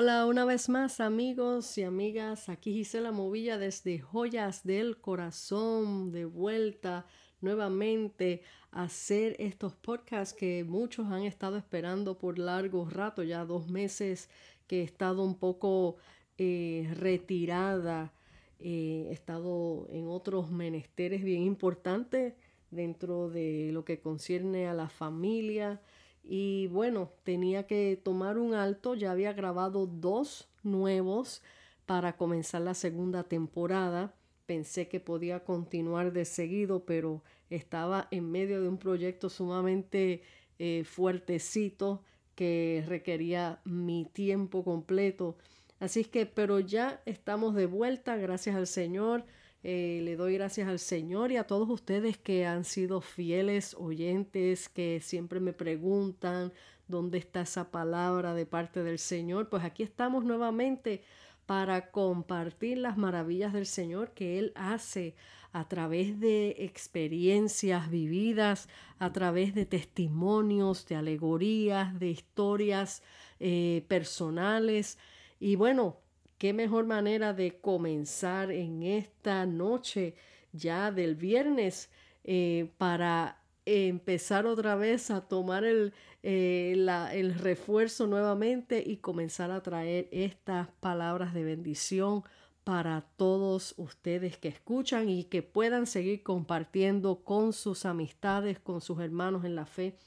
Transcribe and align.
Hola 0.00 0.26
una 0.26 0.44
vez 0.44 0.68
más 0.68 1.00
amigos 1.00 1.76
y 1.76 1.82
amigas, 1.82 2.48
aquí 2.48 2.72
Gisela 2.72 3.10
Movilla 3.10 3.58
desde 3.58 3.98
Joyas 3.98 4.62
del 4.62 5.00
Corazón, 5.00 6.12
de 6.12 6.24
vuelta 6.24 7.04
nuevamente 7.40 8.42
a 8.70 8.84
hacer 8.84 9.34
estos 9.40 9.74
podcasts 9.74 10.38
que 10.38 10.62
muchos 10.62 11.08
han 11.08 11.24
estado 11.24 11.56
esperando 11.56 12.16
por 12.16 12.38
largo 12.38 12.88
rato, 12.88 13.24
ya 13.24 13.44
dos 13.44 13.66
meses 13.70 14.30
que 14.68 14.82
he 14.82 14.84
estado 14.84 15.24
un 15.24 15.34
poco 15.34 15.96
eh, 16.36 16.88
retirada, 16.94 18.12
eh, 18.60 19.08
he 19.10 19.12
estado 19.12 19.88
en 19.90 20.06
otros 20.06 20.48
menesteres 20.52 21.24
bien 21.24 21.42
importantes 21.42 22.34
dentro 22.70 23.30
de 23.30 23.70
lo 23.72 23.84
que 23.84 23.98
concierne 23.98 24.68
a 24.68 24.74
la 24.74 24.88
familia, 24.88 25.82
y 26.30 26.66
bueno, 26.66 27.10
tenía 27.24 27.66
que 27.66 27.98
tomar 28.02 28.36
un 28.36 28.52
alto, 28.52 28.94
ya 28.94 29.12
había 29.12 29.32
grabado 29.32 29.86
dos 29.86 30.46
nuevos 30.62 31.42
para 31.86 32.18
comenzar 32.18 32.60
la 32.60 32.74
segunda 32.74 33.24
temporada. 33.24 34.14
Pensé 34.44 34.88
que 34.88 35.00
podía 35.00 35.42
continuar 35.42 36.12
de 36.12 36.26
seguido, 36.26 36.84
pero 36.84 37.22
estaba 37.48 38.08
en 38.10 38.30
medio 38.30 38.60
de 38.60 38.68
un 38.68 38.76
proyecto 38.76 39.30
sumamente 39.30 40.22
eh, 40.58 40.84
fuertecito 40.84 42.02
que 42.34 42.84
requería 42.86 43.62
mi 43.64 44.04
tiempo 44.04 44.64
completo. 44.64 45.38
Así 45.80 46.04
que, 46.04 46.26
pero 46.26 46.60
ya 46.60 47.00
estamos 47.06 47.54
de 47.54 47.64
vuelta, 47.64 48.16
gracias 48.16 48.54
al 48.54 48.66
Señor. 48.66 49.24
Eh, 49.64 50.00
le 50.04 50.16
doy 50.16 50.34
gracias 50.34 50.68
al 50.68 50.78
Señor 50.78 51.32
y 51.32 51.36
a 51.36 51.46
todos 51.46 51.68
ustedes 51.68 52.16
que 52.16 52.46
han 52.46 52.64
sido 52.64 53.00
fieles 53.00 53.74
oyentes, 53.74 54.68
que 54.68 55.00
siempre 55.00 55.40
me 55.40 55.52
preguntan 55.52 56.52
dónde 56.86 57.18
está 57.18 57.40
esa 57.42 57.70
palabra 57.70 58.34
de 58.34 58.46
parte 58.46 58.82
del 58.82 58.98
Señor. 58.98 59.48
Pues 59.48 59.64
aquí 59.64 59.82
estamos 59.82 60.24
nuevamente 60.24 61.02
para 61.46 61.90
compartir 61.90 62.78
las 62.78 62.96
maravillas 62.96 63.52
del 63.52 63.66
Señor 63.66 64.12
que 64.12 64.38
Él 64.38 64.52
hace 64.54 65.16
a 65.52 65.66
través 65.66 66.20
de 66.20 66.56
experiencias 66.58 67.90
vividas, 67.90 68.68
a 68.98 69.12
través 69.12 69.54
de 69.54 69.64
testimonios, 69.66 70.86
de 70.86 70.96
alegorías, 70.96 71.98
de 71.98 72.10
historias 72.10 73.02
eh, 73.40 73.84
personales. 73.88 74.98
Y 75.40 75.56
bueno, 75.56 75.96
qué 76.38 76.52
mejor 76.52 76.86
manera 76.86 77.34
de 77.34 77.60
comenzar 77.60 78.50
en 78.50 78.82
esta 78.84 79.44
noche 79.44 80.14
ya 80.52 80.90
del 80.90 81.16
viernes 81.16 81.90
eh, 82.24 82.70
para 82.78 83.42
empezar 83.66 84.46
otra 84.46 84.76
vez 84.76 85.10
a 85.10 85.28
tomar 85.28 85.64
el, 85.64 85.92
eh, 86.22 86.72
el 87.12 87.34
refuerzo 87.34 88.06
nuevamente 88.06 88.82
y 88.84 88.98
comenzar 88.98 89.50
a 89.50 89.62
traer 89.62 90.08
estas 90.10 90.68
palabras 90.80 91.34
de 91.34 91.44
bendición 91.44 92.22
para 92.64 93.02
todos 93.16 93.74
ustedes 93.76 94.36
que 94.36 94.48
escuchan 94.48 95.08
y 95.08 95.24
que 95.24 95.42
puedan 95.42 95.86
seguir 95.86 96.22
compartiendo 96.22 97.24
con 97.24 97.52
sus 97.52 97.84
amistades, 97.84 98.58
con 98.58 98.80
sus 98.80 99.00
hermanos 99.00 99.44
en 99.44 99.54
la 99.54 99.66
fe. 99.66 99.98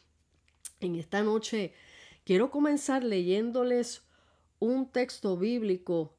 En 0.80 0.96
esta 0.96 1.22
noche 1.22 1.74
quiero 2.24 2.50
comenzar 2.50 3.04
leyéndoles 3.04 4.04
un 4.60 4.92
texto 4.92 5.38
bíblico 5.38 6.16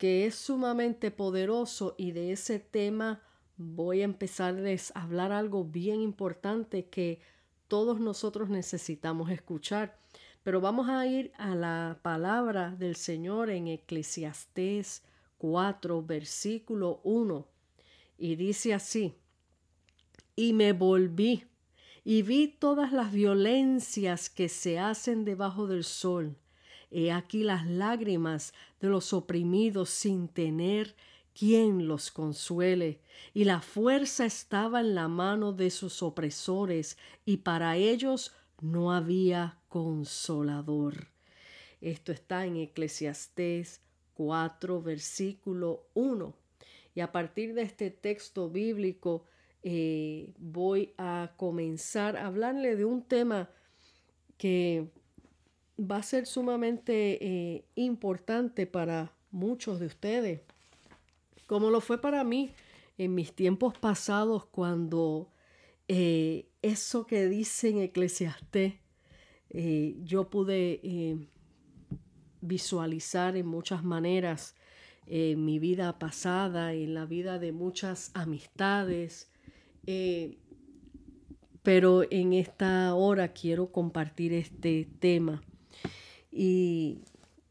que 0.00 0.24
es 0.24 0.34
sumamente 0.34 1.10
poderoso 1.10 1.94
y 1.98 2.12
de 2.12 2.32
ese 2.32 2.58
tema 2.58 3.20
voy 3.58 4.00
a 4.00 4.04
empezarles 4.04 4.96
a 4.96 5.02
hablar 5.02 5.30
algo 5.30 5.62
bien 5.62 6.00
importante 6.00 6.86
que 6.86 7.20
todos 7.68 8.00
nosotros 8.00 8.48
necesitamos 8.48 9.30
escuchar. 9.30 9.98
Pero 10.42 10.62
vamos 10.62 10.88
a 10.88 11.06
ir 11.06 11.32
a 11.36 11.54
la 11.54 11.98
palabra 12.00 12.70
del 12.70 12.96
Señor 12.96 13.50
en 13.50 13.68
Eclesiastés 13.68 15.02
4, 15.36 16.02
versículo 16.02 17.02
1. 17.04 17.46
Y 18.16 18.36
dice 18.36 18.72
así, 18.72 19.18
y 20.34 20.54
me 20.54 20.72
volví 20.72 21.44
y 22.04 22.22
vi 22.22 22.48
todas 22.48 22.90
las 22.94 23.12
violencias 23.12 24.30
que 24.30 24.48
se 24.48 24.78
hacen 24.78 25.26
debajo 25.26 25.66
del 25.66 25.84
sol 25.84 26.38
He 26.90 27.12
aquí 27.12 27.44
las 27.44 27.66
lágrimas 27.66 28.52
de 28.80 28.88
los 28.88 29.12
oprimidos 29.12 29.90
sin 29.90 30.28
tener 30.28 30.96
quien 31.32 31.86
los 31.86 32.10
consuele, 32.10 33.00
y 33.32 33.44
la 33.44 33.60
fuerza 33.60 34.26
estaba 34.26 34.80
en 34.80 34.94
la 34.94 35.08
mano 35.08 35.52
de 35.52 35.70
sus 35.70 36.02
opresores, 36.02 36.98
y 37.24 37.38
para 37.38 37.76
ellos 37.76 38.32
no 38.60 38.92
había 38.92 39.58
consolador. 39.68 41.08
Esto 41.80 42.12
está 42.12 42.44
en 42.44 42.56
Eclesiastés 42.56 43.80
4, 44.14 44.82
versículo 44.82 45.86
1. 45.94 46.34
Y 46.94 47.00
a 47.00 47.12
partir 47.12 47.54
de 47.54 47.62
este 47.62 47.90
texto 47.90 48.50
bíblico 48.50 49.24
eh, 49.62 50.32
voy 50.38 50.92
a 50.98 51.32
comenzar 51.36 52.16
a 52.16 52.26
hablarle 52.26 52.76
de 52.76 52.84
un 52.84 53.02
tema 53.02 53.48
que 54.36 54.90
va 55.80 55.96
a 55.96 56.02
ser 56.02 56.26
sumamente 56.26 57.18
eh, 57.24 57.64
importante 57.74 58.66
para 58.66 59.12
muchos 59.30 59.80
de 59.80 59.86
ustedes, 59.86 60.40
como 61.46 61.70
lo 61.70 61.80
fue 61.80 62.00
para 62.00 62.22
mí 62.24 62.52
en 62.98 63.14
mis 63.14 63.32
tiempos 63.32 63.78
pasados 63.78 64.44
cuando 64.46 65.30
eh, 65.88 66.48
eso 66.62 67.06
que 67.06 67.28
dice 67.28 67.70
en 67.70 67.78
Eclesiastés, 67.78 68.74
eh, 69.50 69.96
yo 70.04 70.28
pude 70.28 71.28
visualizar 72.40 73.36
en 73.36 73.46
muchas 73.46 73.82
maneras 73.82 74.54
en 75.06 75.44
mi 75.44 75.58
vida 75.58 75.98
pasada, 75.98 76.72
en 76.72 76.94
la 76.94 77.04
vida 77.04 77.38
de 77.38 77.50
muchas 77.50 78.12
amistades, 78.14 79.28
pero 81.62 82.04
en 82.10 82.32
esta 82.32 82.94
hora 82.94 83.32
quiero 83.32 83.72
compartir 83.72 84.32
este 84.32 84.88
tema. 85.00 85.42
Y 86.30 86.98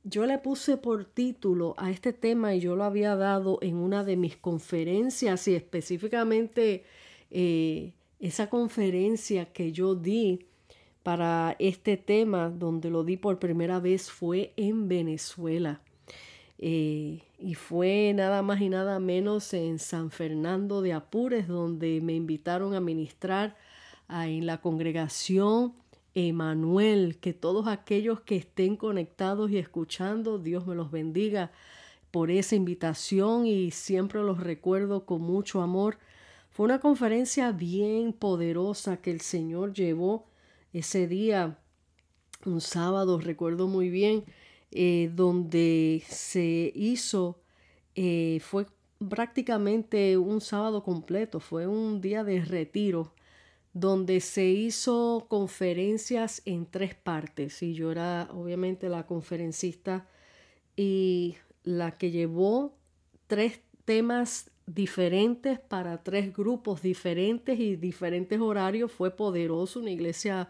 yo 0.03 0.25
le 0.25 0.37
puse 0.37 0.77
por 0.77 1.05
título 1.05 1.75
a 1.77 1.91
este 1.91 2.13
tema 2.13 2.55
y 2.55 2.59
yo 2.59 2.75
lo 2.75 2.83
había 2.83 3.15
dado 3.15 3.59
en 3.61 3.75
una 3.75 4.03
de 4.03 4.15
mis 4.15 4.37
conferencias 4.37 5.47
y 5.47 5.55
específicamente 5.55 6.83
eh, 7.31 7.93
esa 8.19 8.49
conferencia 8.49 9.51
que 9.51 9.71
yo 9.71 9.95
di 9.95 10.47
para 11.03 11.55
este 11.59 11.97
tema, 11.97 12.49
donde 12.49 12.89
lo 12.89 13.03
di 13.03 13.17
por 13.17 13.39
primera 13.39 13.79
vez, 13.79 14.09
fue 14.11 14.53
en 14.57 14.87
Venezuela. 14.87 15.81
Eh, 16.57 17.21
y 17.37 17.53
fue 17.53 18.11
nada 18.13 18.41
más 18.41 18.59
y 18.59 18.67
nada 18.67 18.99
menos 18.99 19.53
en 19.53 19.79
San 19.79 20.11
Fernando 20.11 20.81
de 20.81 20.91
Apures, 20.93 21.47
donde 21.47 22.01
me 22.01 22.13
invitaron 22.13 22.73
a 22.73 22.81
ministrar 22.81 23.55
en 24.09 24.45
la 24.45 24.59
congregación 24.59 25.73
Emanuel, 26.15 27.17
que 27.19 27.33
todos 27.33 27.67
aquellos 27.67 28.21
que 28.21 28.35
estén 28.35 28.75
conectados 28.75 29.51
y 29.51 29.57
escuchando, 29.57 30.39
Dios 30.39 30.65
me 30.65 30.75
los 30.75 30.91
bendiga 30.91 31.51
por 32.11 32.31
esa 32.31 32.55
invitación 32.55 33.45
y 33.45 33.71
siempre 33.71 34.21
los 34.21 34.39
recuerdo 34.39 35.05
con 35.05 35.21
mucho 35.21 35.61
amor. 35.61 35.97
Fue 36.49 36.65
una 36.65 36.79
conferencia 36.79 37.51
bien 37.51 38.13
poderosa 38.13 38.97
que 38.97 39.11
el 39.11 39.21
Señor 39.21 39.73
llevó 39.73 40.27
ese 40.73 41.07
día, 41.07 41.59
un 42.45 42.61
sábado, 42.61 43.19
recuerdo 43.19 43.67
muy 43.67 43.89
bien, 43.89 44.23
eh, 44.71 45.11
donde 45.15 46.03
se 46.07 46.71
hizo, 46.75 47.41
eh, 47.95 48.39
fue 48.41 48.65
prácticamente 49.07 50.17
un 50.17 50.41
sábado 50.41 50.83
completo, 50.83 51.39
fue 51.39 51.67
un 51.67 52.01
día 52.01 52.23
de 52.23 52.43
retiro 52.43 53.13
donde 53.79 54.19
se 54.19 54.45
hizo 54.45 55.25
conferencias 55.29 56.41
en 56.45 56.65
tres 56.65 56.95
partes 56.95 57.63
y 57.63 57.73
yo 57.73 57.91
era 57.91 58.27
obviamente 58.31 58.89
la 58.89 59.05
conferencista 59.05 60.05
y 60.75 61.37
la 61.63 61.97
que 61.97 62.11
llevó 62.11 62.77
tres 63.27 63.61
temas 63.85 64.51
diferentes 64.65 65.59
para 65.59 66.03
tres 66.03 66.33
grupos 66.35 66.81
diferentes 66.81 67.57
y 67.59 67.77
diferentes 67.77 68.39
horarios 68.39 68.91
fue 68.91 69.11
poderoso, 69.11 69.79
una 69.79 69.91
iglesia 69.91 70.49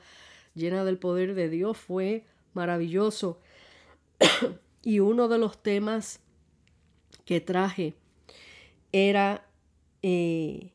llena 0.55 0.83
del 0.83 0.97
poder 0.97 1.35
de 1.35 1.49
Dios 1.49 1.77
fue 1.77 2.25
maravilloso. 2.53 3.39
y 4.83 4.99
uno 4.99 5.27
de 5.27 5.37
los 5.37 5.61
temas 5.61 6.19
que 7.25 7.41
traje 7.41 7.93
era 8.91 9.45
eh, 10.01 10.71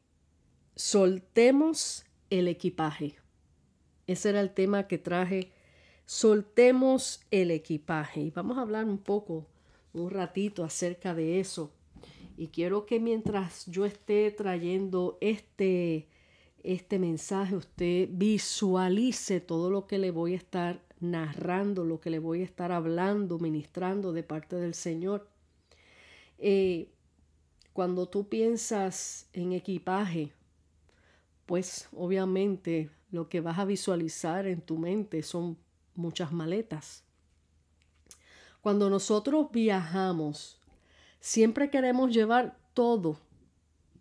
soltemos 0.77 2.05
el 2.31 2.49
equipaje. 2.49 3.17
Ese 4.07 4.31
era 4.31 4.41
el 4.41 4.53
tema 4.53 4.87
que 4.87 4.99
traje. 4.99 5.53
Soltemos 6.07 7.21
el 7.31 7.51
equipaje. 7.51 8.21
Y 8.21 8.31
vamos 8.31 8.59
a 8.59 8.63
hablar 8.63 8.85
un 8.85 8.99
poco, 8.99 9.47
un 9.93 10.11
ratito 10.11 10.65
acerca 10.65 11.15
de 11.15 11.41
eso. 11.41 11.73
Y 12.37 12.49
quiero 12.49 12.85
que 12.85 13.01
mientras 13.01 13.67
yo 13.67 13.85
esté 13.85 14.31
trayendo 14.31 15.19
este, 15.21 16.09
este 16.63 16.99
mensaje, 16.99 17.57
usted 17.57 18.09
visualice 18.11 19.41
todo 19.41 19.71
lo 19.71 19.87
que 19.87 19.99
le 19.99 20.11
voy 20.11 20.35
a 20.35 20.37
estar 20.37 20.83
narrando, 21.01 21.85
lo 21.85 22.01
que 22.01 22.11
le 22.11 22.19
voy 22.19 22.41
a 22.41 22.45
estar 22.45 22.73
hablando, 22.73 23.39
ministrando 23.39 24.13
de 24.13 24.23
parte 24.25 24.57
del 24.57 24.75
Señor. 24.75 25.29
Eh, 26.39 26.89
cuando 27.73 28.09
tú 28.09 28.29
piensas 28.29 29.29
en 29.33 29.53
equipaje, 29.53 30.33
pues 31.47 31.89
obviamente 31.93 32.91
lo 33.11 33.29
que 33.29 33.41
vas 33.41 33.59
a 33.59 33.65
visualizar 33.65 34.47
en 34.47 34.61
tu 34.61 34.79
mente 34.79 35.23
son 35.23 35.59
muchas 35.95 36.33
maletas. 36.33 37.05
Cuando 38.61 38.89
nosotros 38.89 39.49
viajamos, 39.53 40.61
siempre 41.21 41.71
queremos 41.71 42.13
llevar 42.13 42.59
todo. 42.73 43.19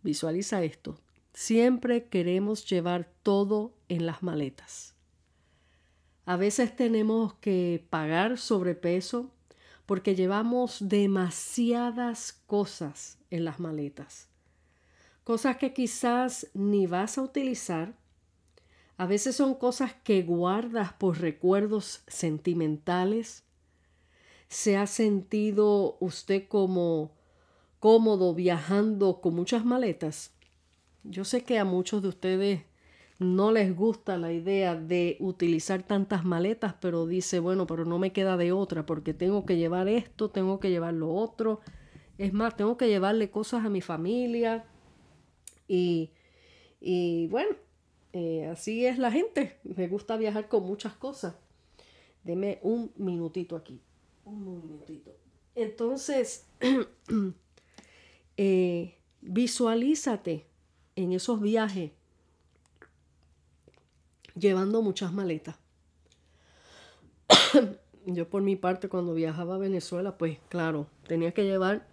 Visualiza 0.01 0.63
esto. 0.63 0.97
Siempre 1.33 2.07
queremos 2.07 2.69
llevar 2.69 3.11
todo 3.23 3.73
en 3.89 4.05
las 4.05 4.23
maletas. 4.23 4.95
A 6.25 6.37
veces 6.37 6.75
tenemos 6.75 7.33
que 7.35 7.85
pagar 7.89 8.37
sobrepeso 8.37 9.31
porque 9.85 10.15
llevamos 10.15 10.77
demasiadas 10.87 12.41
cosas 12.47 13.17
en 13.29 13.43
las 13.43 13.59
maletas. 13.59 14.29
Cosas 15.23 15.55
que 15.55 15.73
quizás 15.73 16.49
ni 16.53 16.85
vas 16.85 17.17
a 17.17 17.21
utilizar. 17.21 17.95
A 18.97 19.05
veces 19.05 19.37
son 19.37 19.55
cosas 19.55 19.93
que 20.03 20.21
guardas 20.21 20.93
por 20.93 21.19
recuerdos 21.19 22.03
sentimentales. 22.07 23.43
¿Se 24.49 24.75
ha 24.75 24.85
sentido 24.85 25.97
usted 26.01 26.47
como 26.47 27.15
cómodo 27.79 28.33
viajando 28.33 29.21
con 29.21 29.33
muchas 29.35 29.63
maletas? 29.63 30.33
Yo 31.03 31.23
sé 31.23 31.43
que 31.43 31.57
a 31.57 31.65
muchos 31.65 32.01
de 32.01 32.09
ustedes 32.09 32.61
no 33.17 33.51
les 33.51 33.73
gusta 33.75 34.17
la 34.17 34.33
idea 34.33 34.75
de 34.75 35.15
utilizar 35.21 35.83
tantas 35.83 36.25
maletas, 36.25 36.75
pero 36.81 37.05
dice, 37.07 37.39
bueno, 37.39 37.65
pero 37.65 37.85
no 37.85 37.97
me 37.97 38.11
queda 38.11 38.35
de 38.35 38.51
otra 38.51 38.85
porque 38.85 39.13
tengo 39.13 39.45
que 39.45 39.55
llevar 39.55 39.87
esto, 39.87 40.29
tengo 40.29 40.59
que 40.59 40.69
llevar 40.69 40.93
lo 40.93 41.13
otro. 41.13 41.61
Es 42.17 42.33
más, 42.33 42.57
tengo 42.57 42.77
que 42.77 42.89
llevarle 42.89 43.31
cosas 43.31 43.65
a 43.65 43.69
mi 43.69 43.81
familia. 43.81 44.65
Y, 45.67 46.11
y 46.79 47.27
bueno, 47.27 47.55
eh, 48.13 48.47
así 48.51 48.85
es 48.85 48.97
la 48.97 49.11
gente. 49.11 49.57
Me 49.63 49.87
gusta 49.87 50.17
viajar 50.17 50.47
con 50.47 50.63
muchas 50.63 50.93
cosas. 50.93 51.35
Deme 52.23 52.59
un 52.61 52.91
minutito 52.95 53.55
aquí. 53.55 53.81
Un 54.25 54.45
minutito. 54.45 55.11
Entonces, 55.55 56.47
eh, 58.37 58.95
visualízate 59.21 60.45
en 60.95 61.13
esos 61.13 61.41
viajes 61.41 61.91
llevando 64.35 64.81
muchas 64.81 65.13
maletas. 65.13 65.55
Yo 68.05 68.29
por 68.29 68.41
mi 68.41 68.55
parte 68.55 68.89
cuando 68.89 69.13
viajaba 69.13 69.55
a 69.55 69.59
Venezuela, 69.59 70.17
pues 70.17 70.39
claro, 70.49 70.87
tenía 71.07 71.33
que 71.33 71.45
llevar, 71.45 71.87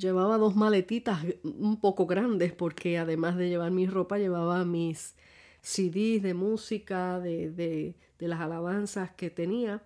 llevaba 0.00 0.38
dos 0.38 0.56
maletitas 0.56 1.24
un 1.44 1.78
poco 1.78 2.06
grandes 2.06 2.52
porque 2.52 2.98
además 2.98 3.36
de 3.36 3.48
llevar 3.48 3.70
mi 3.70 3.86
ropa, 3.86 4.18
llevaba 4.18 4.64
mis 4.64 5.14
CDs 5.62 6.22
de 6.22 6.34
música, 6.34 7.20
de, 7.20 7.50
de, 7.50 7.94
de 8.18 8.28
las 8.28 8.40
alabanzas 8.40 9.10
que 9.12 9.30
tenía. 9.30 9.82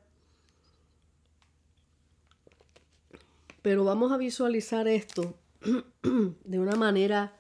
Pero 3.61 3.85
vamos 3.85 4.13
a 4.13 4.17
visualizar 4.17 4.87
esto 4.89 5.35
de 6.45 6.59
una 6.59 6.77
manera 6.77 7.37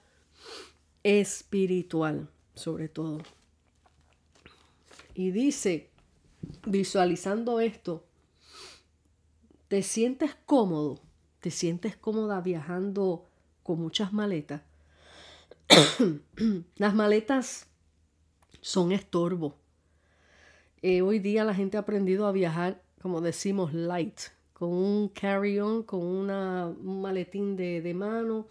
espiritual, 1.03 2.29
sobre 2.55 2.89
todo. 2.89 3.19
Y 5.15 5.31
dice, 5.31 5.91
visualizando 6.67 7.61
esto, 7.61 8.05
¿te 9.69 9.83
sientes 9.83 10.35
cómodo? 10.47 11.04
¿Te 11.45 11.51
sientes 11.51 11.95
cómoda 11.95 12.41
viajando 12.41 13.29
con 13.63 13.79
muchas 13.79 14.15
maletas? 14.15 14.63
Las 16.77 16.95
maletas 16.95 17.67
son 18.63 18.93
estorbo. 18.93 19.55
Eh, 20.81 21.03
hoy 21.03 21.19
día 21.19 21.45
la 21.45 21.55
gente 21.55 21.77
ha 21.77 21.81
aprendido 21.81 22.27
a 22.27 22.33
viajar, 22.33 22.83
como 23.03 23.21
decimos, 23.21 23.75
light, 23.75 24.19
con 24.55 24.71
un 24.71 25.11
carry-on, 25.11 25.83
con 25.83 26.01
una, 26.01 26.67
un 26.69 27.03
maletín 27.03 27.57
de, 27.57 27.83
de 27.83 27.93
mano, 27.93 28.49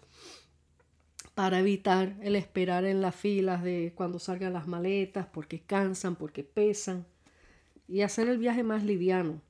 para 1.34 1.58
evitar 1.58 2.16
el 2.22 2.36
esperar 2.36 2.84
en 2.84 3.00
las 3.00 3.16
filas 3.16 3.64
de 3.64 3.92
cuando 3.96 4.20
salgan 4.20 4.52
las 4.52 4.68
maletas, 4.68 5.26
porque 5.26 5.58
cansan, 5.58 6.14
porque 6.14 6.44
pesan, 6.44 7.04
y 7.88 8.02
hacer 8.02 8.28
el 8.28 8.38
viaje 8.38 8.62
más 8.62 8.84
liviano. 8.84 9.40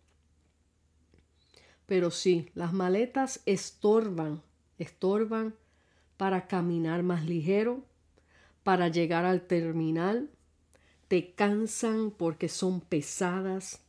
Pero 1.87 2.11
sí, 2.11 2.51
las 2.55 2.73
maletas 2.73 3.43
estorban, 3.47 4.43
estorban 4.79 5.55
para 6.17 6.47
caminar 6.47 7.03
más 7.03 7.27
ligero, 7.27 7.85
para 8.63 8.89
llegar 8.89 9.25
al 9.25 9.43
terminal, 9.43 10.31
te 11.09 11.35
cansan 11.35 12.11
porque 12.11 12.49
son 12.49 12.81
pesadas, 12.81 13.83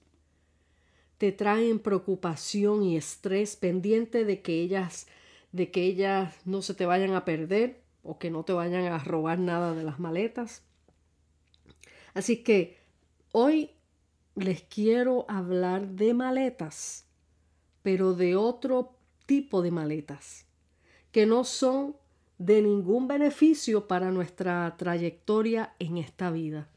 te 1.18 1.31
traen 1.31 1.80
preocupación 1.80 2.83
y 2.83 2.97
estrés 2.97 3.56
pendiente 3.56 4.25
de 4.25 4.42
que 4.42 4.62
ellas 4.62 5.07
de 5.56 5.71
que 5.71 5.83
ellas 5.83 6.36
no 6.44 6.62
se 6.62 6.74
te 6.74 6.86
vayan 6.86 7.13
a 7.13 7.24
perder 7.24 7.81
o 8.03 8.19
que 8.19 8.30
no 8.30 8.44
te 8.44 8.51
vayan 8.51 8.83
a 8.92 9.00
robar 9.00 9.39
nada 9.39 9.74
de 9.74 9.83
las 9.83 10.00
maletas. 10.00 10.63
Así 12.13 12.44
que 12.44 12.77
hoy 13.31 13.71
les 14.36 14.63
quiero 14.63 15.25
hablar 15.30 15.88
de 15.88 16.13
maletas, 16.13 17.05
pero 17.86 18.16
de 18.16 18.36
otro 18.36 18.95
tipo 19.28 19.62
de 19.62 19.69
maletas, 19.69 20.48
que 21.12 21.28
no 21.28 21.44
son 21.44 21.95
de 22.40 22.64
ningún 22.64 23.07
beneficio 23.07 23.88
para 23.88 24.09
nuestra 24.09 24.74
trayectoria 24.76 25.76
en 25.78 26.00
esta 26.00 26.31
vida, 26.31 26.68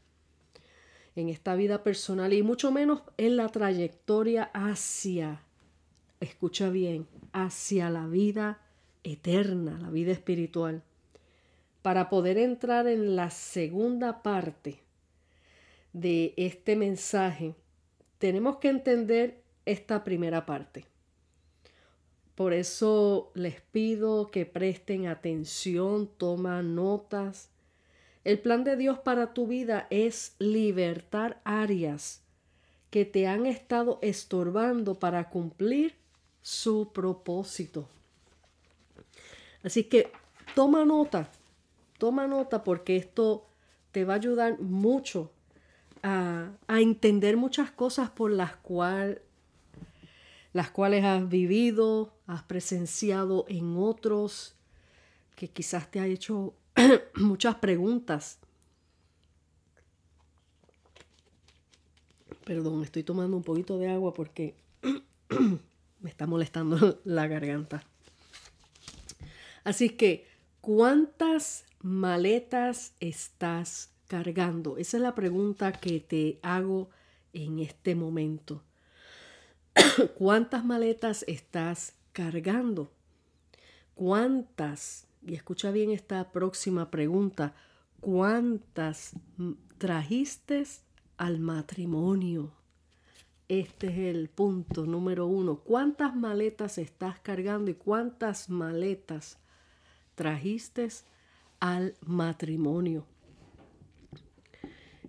en 1.15 1.29
esta 1.29 1.55
vida 1.55 1.81
personal 1.81 2.31
y 2.31 2.43
mucho 2.43 2.71
menos 2.71 3.01
en 3.17 3.37
la 3.37 3.49
trayectoria 3.49 4.51
hacia, 4.53 5.41
escucha 6.19 6.69
bien, 6.69 7.07
hacia 7.33 7.89
la 7.89 8.05
vida 8.05 8.61
eterna, 9.03 9.79
la 9.81 9.89
vida 9.89 10.11
espiritual 10.11 10.83
para 11.81 12.07
poder 12.07 12.37
entrar 12.37 12.87
en 12.87 13.15
la 13.15 13.31
segunda 13.31 14.21
parte 14.21 14.77
de 15.91 16.35
este 16.37 16.75
mensaje, 16.75 17.55
tenemos 18.19 18.57
que 18.57 18.69
entender 18.69 19.41
esta 19.65 20.03
primera 20.03 20.45
parte. 20.45 20.88
Por 22.39 22.53
eso 22.53 23.31
les 23.33 23.59
pido 23.59 24.31
que 24.31 24.45
presten 24.45 25.07
atención, 25.07 26.07
toman 26.07 26.73
notas. 26.73 27.49
El 28.23 28.39
plan 28.39 28.63
de 28.63 28.77
Dios 28.77 28.97
para 28.97 29.33
tu 29.33 29.45
vida 29.45 29.87
es 29.89 30.37
libertar 30.39 31.41
áreas 31.43 32.21
que 32.91 33.03
te 33.03 33.27
han 33.27 33.45
estado 33.45 33.99
estorbando 34.01 34.99
para 34.99 35.29
cumplir 35.29 35.95
su 36.41 36.93
propósito. 36.93 37.89
Así 39.61 39.83
que 39.83 40.09
toma 40.55 40.85
nota 40.85 41.29
Toma 41.97 42.25
nota 42.25 42.63
porque 42.63 42.95
esto 42.95 43.47
te 43.91 44.05
va 44.05 44.13
a 44.13 44.15
ayudar 44.15 44.61
mucho 44.61 45.29
a, 46.03 46.51
entender 46.69 47.35
muchas 47.35 47.69
cosas 47.69 48.09
por 48.09 48.31
las, 48.31 48.53
las 50.53 50.71
cuales 50.71 51.03
has 51.03 51.27
vivido, 51.27 52.13
has 52.29 52.43
presenciado 52.43 53.45
en 53.47 53.75
otros, 53.75 54.53
que 55.35 55.49
quizás 55.49 55.89
te 55.89 55.99
ha 55.99 56.05
hecho 56.05 56.53
muchas 57.15 57.55
preguntas. 57.55 58.37
Perdón, 62.45 62.83
estoy 62.83 63.01
tomando 63.01 63.35
un 63.35 63.41
poquito 63.41 63.79
de 63.79 63.89
agua 63.89 64.13
porque 64.13 64.53
me 66.01 66.09
está 66.09 66.27
molestando 66.27 67.01
la 67.03 67.25
garganta. 67.25 67.83
Así 69.63 69.89
que, 69.89 70.27
¿cuántas 70.61 71.65
maletas 71.81 72.93
estás 72.99 73.89
cargando? 74.07 74.77
Esa 74.77 74.97
es 74.97 75.03
la 75.03 75.15
pregunta 75.15 75.71
que 75.71 75.99
te 75.99 76.37
hago 76.43 76.91
en 77.33 77.57
este 77.57 77.95
momento. 77.95 78.61
¿Cuántas 80.15 80.63
maletas 80.63 81.25
estás 81.27 81.95
cargando? 82.11 82.91
¿Cuántas? 83.95 85.07
Y 85.25 85.35
escucha 85.35 85.71
bien 85.71 85.91
esta 85.91 86.31
próxima 86.31 86.89
pregunta. 86.89 87.53
¿Cuántas 87.99 89.13
trajiste 89.77 90.63
al 91.17 91.39
matrimonio? 91.39 92.53
Este 93.47 93.87
es 93.87 94.15
el 94.15 94.29
punto 94.29 94.85
número 94.85 95.25
uno. 95.25 95.59
¿Cuántas 95.59 96.15
maletas 96.15 96.77
estás 96.77 97.19
cargando 97.19 97.71
y 97.71 97.73
cuántas 97.73 98.49
maletas 98.49 99.37
trajiste 100.19 100.89
al 101.61 101.95
matrimonio. 102.05 103.05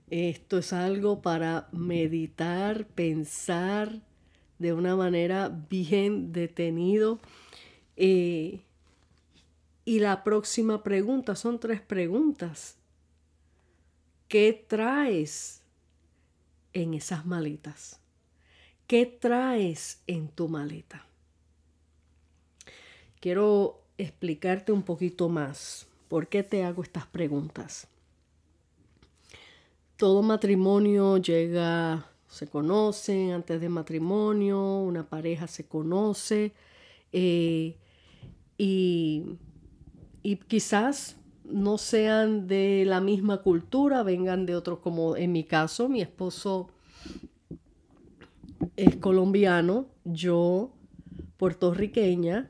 Esto 0.08 0.58
es 0.58 0.72
algo 0.72 1.20
para 1.20 1.68
meditar, 1.72 2.86
pensar 2.86 4.02
de 4.60 4.74
una 4.74 4.94
manera 4.94 5.48
bien 5.48 6.32
detenido. 6.32 7.18
Eh, 7.96 8.60
y 9.84 9.98
la 9.98 10.22
próxima 10.22 10.82
pregunta, 10.82 11.34
son 11.34 11.58
tres 11.58 11.80
preguntas. 11.80 12.76
¿Qué 14.28 14.64
traes 14.68 15.62
en 16.74 16.94
esas 16.94 17.26
maletas? 17.26 17.98
¿Qué 18.86 19.06
traes 19.06 20.02
en 20.06 20.28
tu 20.28 20.46
maleta? 20.46 21.06
Quiero 23.18 23.82
explicarte 23.96 24.72
un 24.72 24.82
poquito 24.82 25.28
más 25.28 25.86
por 26.08 26.28
qué 26.28 26.42
te 26.42 26.64
hago 26.64 26.82
estas 26.82 27.06
preguntas. 27.06 27.88
Todo 29.96 30.22
matrimonio 30.22 31.16
llega, 31.16 32.09
se 32.30 32.46
conocen 32.48 33.32
antes 33.32 33.60
de 33.60 33.68
matrimonio, 33.68 34.78
una 34.78 35.08
pareja 35.08 35.48
se 35.48 35.66
conoce 35.66 36.52
eh, 37.12 37.76
y, 38.56 39.24
y 40.22 40.36
quizás 40.36 41.16
no 41.44 41.76
sean 41.76 42.46
de 42.46 42.84
la 42.86 43.00
misma 43.00 43.42
cultura, 43.42 44.04
vengan 44.04 44.46
de 44.46 44.54
otros, 44.54 44.78
como 44.78 45.16
en 45.16 45.32
mi 45.32 45.42
caso, 45.42 45.88
mi 45.88 46.00
esposo 46.00 46.68
es 48.76 48.94
colombiano, 48.96 49.86
yo 50.04 50.72
puertorriqueña, 51.36 52.48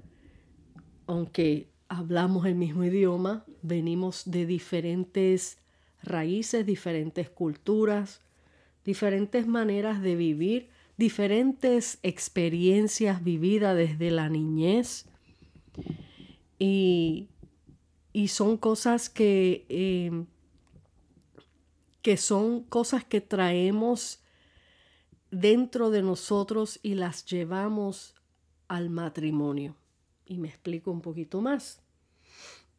aunque 1.07 1.71
hablamos 1.89 2.45
el 2.45 2.55
mismo 2.55 2.85
idioma, 2.85 3.47
venimos 3.63 4.31
de 4.31 4.45
diferentes 4.45 5.59
raíces, 6.03 6.67
diferentes 6.67 7.31
culturas, 7.31 8.21
diferentes 8.91 9.47
maneras 9.47 10.03
de 10.03 10.17
vivir, 10.17 10.69
diferentes 10.97 12.01
experiencias 12.03 13.23
vividas 13.23 13.77
desde 13.77 14.11
la 14.11 14.29
niñez. 14.29 15.07
Y, 16.59 17.29
son 18.27 18.57
cosas 18.57 19.09
que, 19.09 19.65
em, 19.69 20.27
que 22.03 22.17
son 22.17 22.65
cosas 22.65 23.05
que 23.05 23.21
traemos 23.21 24.25
dentro 25.31 25.91
de 25.91 26.03
nosotros 26.03 26.81
y 26.83 26.95
las 26.95 27.25
llevamos 27.27 28.17
al 28.67 28.91
matrimonio. 28.91 29.77
Y 30.27 30.39
me 30.39 30.49
explico 30.49 30.91
un 30.91 31.01
poquito 31.01 31.41
más. 31.41 31.81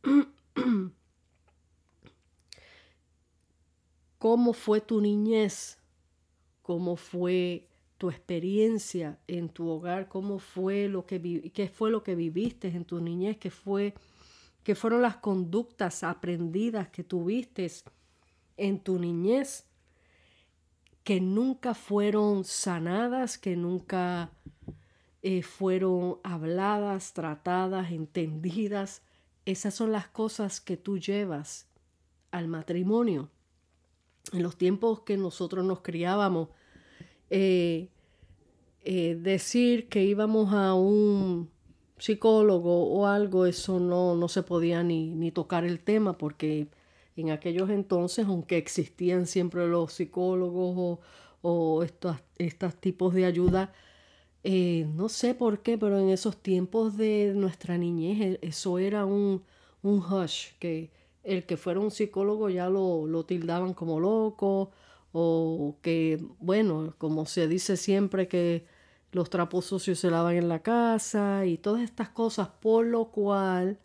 ¿Cómo 4.20 4.52
fue 4.52 4.82
tu 4.82 5.00
niñez? 5.00 5.81
¿Cómo 6.62 6.96
fue 6.96 7.68
tu 7.98 8.10
experiencia 8.10 9.20
en 9.28 9.50
tu 9.50 9.68
hogar? 9.70 10.08
¿Cómo 10.08 10.40
fue 10.40 10.88
lo 10.88 11.06
que 11.06 11.52
qué 11.54 11.68
fue 11.70 11.92
lo 11.92 12.04
que 12.04 12.16
viviste 12.16 12.68
en 12.70 12.86
tu 12.86 13.00
niñez? 13.00 13.38
¿Qué 13.38 13.50
fue 13.50 13.94
qué 14.64 14.76
fueron 14.76 15.02
las 15.02 15.18
conductas 15.18 16.04
aprendidas 16.04 16.90
que 16.90 17.04
tuviste 17.04 17.70
en 18.58 18.80
tu 18.80 19.00
niñez 19.00 19.66
que 21.04 21.20
nunca 21.20 21.74
fueron 21.74 22.44
sanadas, 22.44 23.38
que 23.38 23.56
nunca 23.56 24.32
eh, 25.24 25.44
fueron 25.44 26.18
habladas, 26.24 27.14
tratadas, 27.14 27.92
entendidas. 27.92 29.02
Esas 29.46 29.74
son 29.74 29.92
las 29.92 30.08
cosas 30.08 30.62
que 30.62 30.78
tú 30.78 31.00
llevas 31.00 31.68
al 32.32 32.48
matrimonio. 32.48 33.30
En 34.34 34.44
los 34.44 34.58
tiempos 34.58 35.02
que 35.02 35.18
nosotros 35.18 35.66
nos 35.66 35.82
criábamos, 35.82 36.50
eh, 37.30 37.90
eh, 38.84 39.18
decir 39.22 39.90
que 39.90 40.04
íbamos 40.04 40.54
a 40.54 40.74
un 40.74 41.50
psicólogo 41.98 42.92
o 42.92 43.06
algo, 43.08 43.46
eso 43.46 43.80
no, 43.80 44.16
no 44.16 44.28
se 44.28 44.44
podía 44.44 44.84
ni, 44.84 45.14
ni 45.14 45.32
tocar 45.32 45.66
el 45.66 45.80
tema 45.80 46.18
porque 46.18 46.68
en 47.16 47.30
aquellos 47.30 47.70
entonces, 47.70 48.26
aunque 48.26 48.58
existían 48.58 49.28
siempre 49.28 49.68
los 49.68 49.94
psicólogos 49.94 50.76
o, 50.78 51.00
o 51.42 51.84
estos, 51.84 52.18
estos 52.38 52.76
tipos 52.76 53.14
de 53.14 53.26
ayuda, 53.26 53.74
eh, 54.44 54.88
no 54.96 55.10
sé 55.10 55.36
por 55.36 55.62
qué, 55.62 55.78
pero 55.78 56.00
en 56.00 56.10
esos 56.10 56.38
tiempos 56.38 56.98
de 56.98 57.34
nuestra 57.36 57.78
niñez 57.78 58.40
e, 58.42 58.48
eso 58.48 58.80
era 58.80 59.06
un, 59.06 59.44
un 59.84 60.00
hush, 60.00 60.54
que 60.60 60.90
el 61.24 61.46
que 61.46 61.58
fuera 61.58 61.80
un 61.80 61.92
psicólogo 61.92 62.50
ya 62.50 62.70
lo, 62.70 63.06
lo 63.08 63.26
tildaban 63.26 63.74
como 63.74 64.00
loco 64.00 64.72
o 65.14 65.76
que, 65.82 66.24
bueno, 66.40 66.96
como 66.98 67.26
se 67.26 67.48
dice 67.48 67.78
siempre 67.78 68.28
que 68.28 68.66
los 69.12 69.30
trapos 69.30 69.66
sucios 69.66 70.00
se 70.00 70.10
lavan 70.10 70.36
en 70.36 70.50
la 70.50 70.62
casa 70.62 71.46
y 71.46 71.58
todas 71.58 71.82
estas 71.82 72.10
cosas, 72.10 72.48
por 72.48 72.86
lo 72.86 73.06
cual 73.06 73.78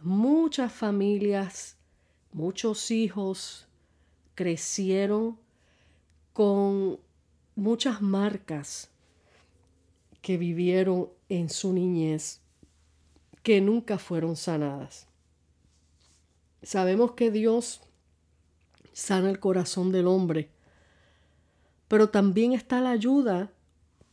muchas 0.00 0.72
familias, 0.72 1.76
muchos 2.32 2.90
hijos 2.90 3.66
crecieron 4.34 5.38
con 6.32 6.98
muchas 7.54 8.02
marcas 8.02 8.90
que 10.20 10.36
vivieron 10.36 11.08
en 11.28 11.48
su 11.48 11.72
niñez 11.72 12.40
que 13.42 13.60
nunca 13.60 13.98
fueron 13.98 14.36
sanadas. 14.36 15.08
Sabemos 16.62 17.12
que 17.12 17.30
Dios 17.30 17.80
sana 18.92 19.30
el 19.30 19.40
corazón 19.40 19.90
del 19.92 20.06
hombre, 20.06 20.50
pero 21.88 22.08
también 22.10 22.52
está 22.52 22.80
la 22.80 22.90
ayuda 22.90 23.50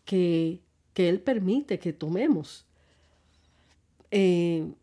que, 0.06 0.62
que 0.94 1.10
Él 1.10 1.22
permite 1.22 1.79
que 1.79 1.94
tomemos. 1.94 2.65
Eh, 4.12 4.74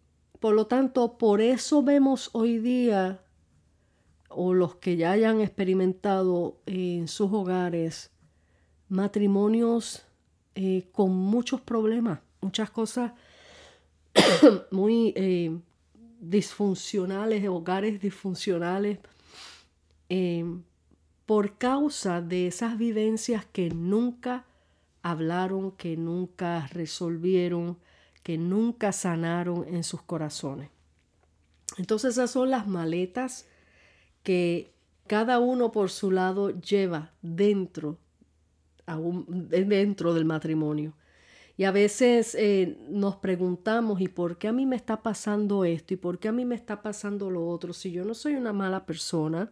por 0.41 0.55
lo 0.55 0.67
tanto, 0.67 1.19
por 1.19 1.41
eso 1.41 1.83
vemos 1.83 2.31
hoy 2.33 2.59
día, 2.59 3.21
o 4.29 4.55
los 4.55 4.77
que 4.77 4.97
ya 4.97 5.13
hayan 5.13 5.41
experimentado 5.41 6.61
en 6.67 7.09
sus 7.09 7.33
hogares, 7.33 8.11
matrimonios 8.89 10.05
eh, 10.55 10.89
con 10.93 11.11
muchos 11.11 11.61
problemas, 11.61 12.21
muchas 12.41 12.71
cosas 12.71 13.13
muy 14.71 15.13
eh, 15.17 15.59
disfuncionales, 16.31 17.47
hogares 17.49 18.01
disfuncionales, 18.01 18.99
eh, 20.09 20.45
por 21.27 21.59
causa 21.59 22.21
de 22.21 22.47
esas 22.47 22.79
vivencias 22.79 23.45
que 23.45 23.71
nunca 23.71 24.45
hablaron, 25.03 25.73
que 25.73 25.97
nunca 25.97 26.69
resolvieron, 26.69 27.79
que 28.23 28.39
nunca 28.39 28.93
sanaron 28.93 29.67
en 29.69 29.85
sus 29.85 30.03
corazones. 30.03 30.71
Entonces 31.79 32.13
esas 32.15 32.31
son 32.31 32.51
las 32.51 32.67
maletas 32.67 33.47
que 34.23 34.73
cada 35.07 35.39
uno 35.39 35.73
por 35.73 35.91
su 35.91 36.11
lado 36.11 36.51
lleva 36.61 37.13
dentro 37.23 37.99
dentro 38.87 40.15
del 40.15 40.25
matrimonio. 40.25 40.95
Y 41.59 41.65
a 41.65 41.71
veces 41.71 42.35
eh, 42.35 42.77
nos 42.89 43.17
preguntamos, 43.17 44.01
¿y 44.01 44.09
por 44.09 44.37
qué 44.37 44.49
a 44.49 44.53
mí 44.53 44.67
me 44.67 44.77
está 44.77 45.03
pasando 45.03 45.65
esto? 45.65 45.95
¿Y 45.95 45.97
por 45.97 46.19
qué 46.19 46.29
a 46.29 46.33
mí 46.33 46.45
me 46.45 46.55
está 46.55 46.83
pasando 46.83 47.31
lo 47.31 47.49
otro? 47.49 47.73
Si 47.73 47.91
yo 47.91 48.05
no 48.05 48.15
soy 48.15 48.35
una 48.35 48.53
mala 48.53 48.85
persona. 48.85 49.51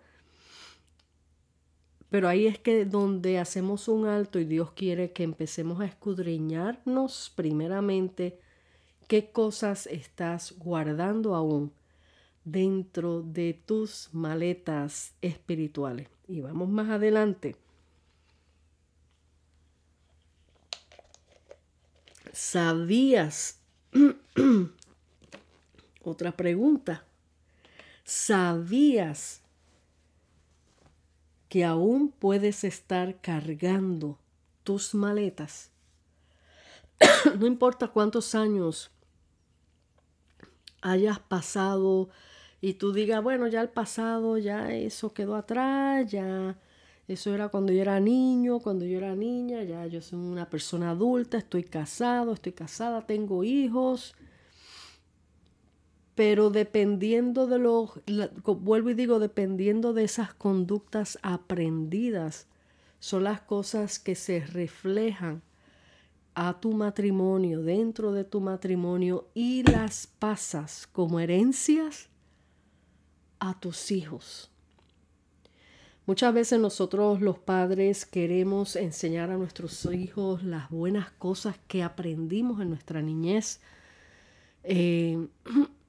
Pero 2.11 2.29
ahí 2.29 2.47
es 2.47 2.59
que 2.59 2.85
donde 2.85 3.39
hacemos 3.39 3.89
un 3.89 4.07
alto 4.07 4.39
y 4.39 4.45
Dios 4.45 4.73
quiere 4.73 5.13
que 5.13 5.23
empecemos 5.23 5.81
a 5.81 5.87
escudriñarnos 5.87 7.33
primeramente 7.35 8.39
qué 9.09 9.31
cosas 9.31 9.87
estás 9.87 10.55
guardando 10.59 11.35
aún 11.35 11.73
dentro 12.45 13.23
de 13.23 13.61
tus 13.67 14.11
maletas 14.13 15.15
espirituales. 15.23 16.09
Y 16.29 16.41
vamos 16.41 16.69
más 16.69 16.91
adelante. 16.91 17.57
¿Sabías? 22.35 23.61
Otra 26.03 26.33
pregunta. 26.33 27.05
¿Sabías 28.03 29.41
que 31.49 31.65
aún 31.65 32.11
puedes 32.11 32.65
estar 32.65 33.21
cargando 33.21 34.19
tus 34.65 34.97
maletas? 34.97 35.71
no 37.39 37.47
importa 37.47 37.87
cuántos 37.87 38.35
años 38.35 38.91
hayas 40.83 41.21
pasado 41.21 42.09
y 42.61 42.75
tú 42.75 42.93
digas, 42.93 43.23
bueno, 43.23 43.47
ya 43.47 43.61
el 43.61 43.69
pasado, 43.69 44.39
ya 44.39 44.73
eso 44.73 45.15
quedó 45.15 45.37
atrás, 45.37 46.11
ya 46.11 46.59
eso 47.07 47.35
era 47.35 47.49
cuando 47.49 47.73
yo 47.73 47.83
era 47.83 48.01
niño, 48.01 48.61
cuando 48.61 48.87
yo 48.87 48.97
era 48.99 49.15
niña, 49.15 49.63
ya 49.63 49.87
yo 49.87 50.01
soy 50.01 50.19
una 50.19 50.49
persona 50.49 50.91
adulta, 50.91 51.37
estoy 51.37 51.65
casado, 51.65 52.33
estoy 52.33 52.53
casada, 52.53 53.07
tengo 53.07 53.45
hijos. 53.45 54.15
pero 56.15 56.51
dependiendo 56.51 57.47
de 57.47 57.59
lo, 57.59 57.93
vuelvo 58.45 58.91
y 58.91 58.95
digo, 58.95 59.19
dependiendo 59.19 59.93
de 59.93 60.05
esas 60.05 60.33
conductas 60.33 61.19
aprendidas, 61.23 62.47
son 63.01 63.25
las 63.25 63.41
cosas 63.43 63.99
que 63.99 64.15
se 64.15 64.41
reflejan 64.47 65.43
a 66.35 66.61
tu 66.61 66.73
matrimonio, 66.73 67.63
dentro 67.63 68.13
de 68.13 68.25
tu 68.25 68.41
matrimonio, 68.41 69.29
y 69.35 69.63
las 69.65 70.07
pasas 70.07 70.87
como 70.87 71.21
herencias 71.21 72.09
a 73.41 73.59
tus 73.59 73.91
hijos. 73.91 74.54
Muchas 76.07 76.35
veces 76.35 76.61
nosotros 76.61 77.21
los 77.23 77.39
padres 77.39 78.05
queremos 78.05 78.77
enseñar 78.77 79.31
a 79.31 79.39
nuestros 79.39 79.87
hijos 79.87 80.43
las 80.43 80.69
buenas 80.71 81.11
cosas 81.13 81.57
que 81.67 81.83
aprendimos 81.83 82.61
en 82.61 82.69
nuestra 82.69 83.01
niñez 83.01 83.61
eh, 84.65 85.27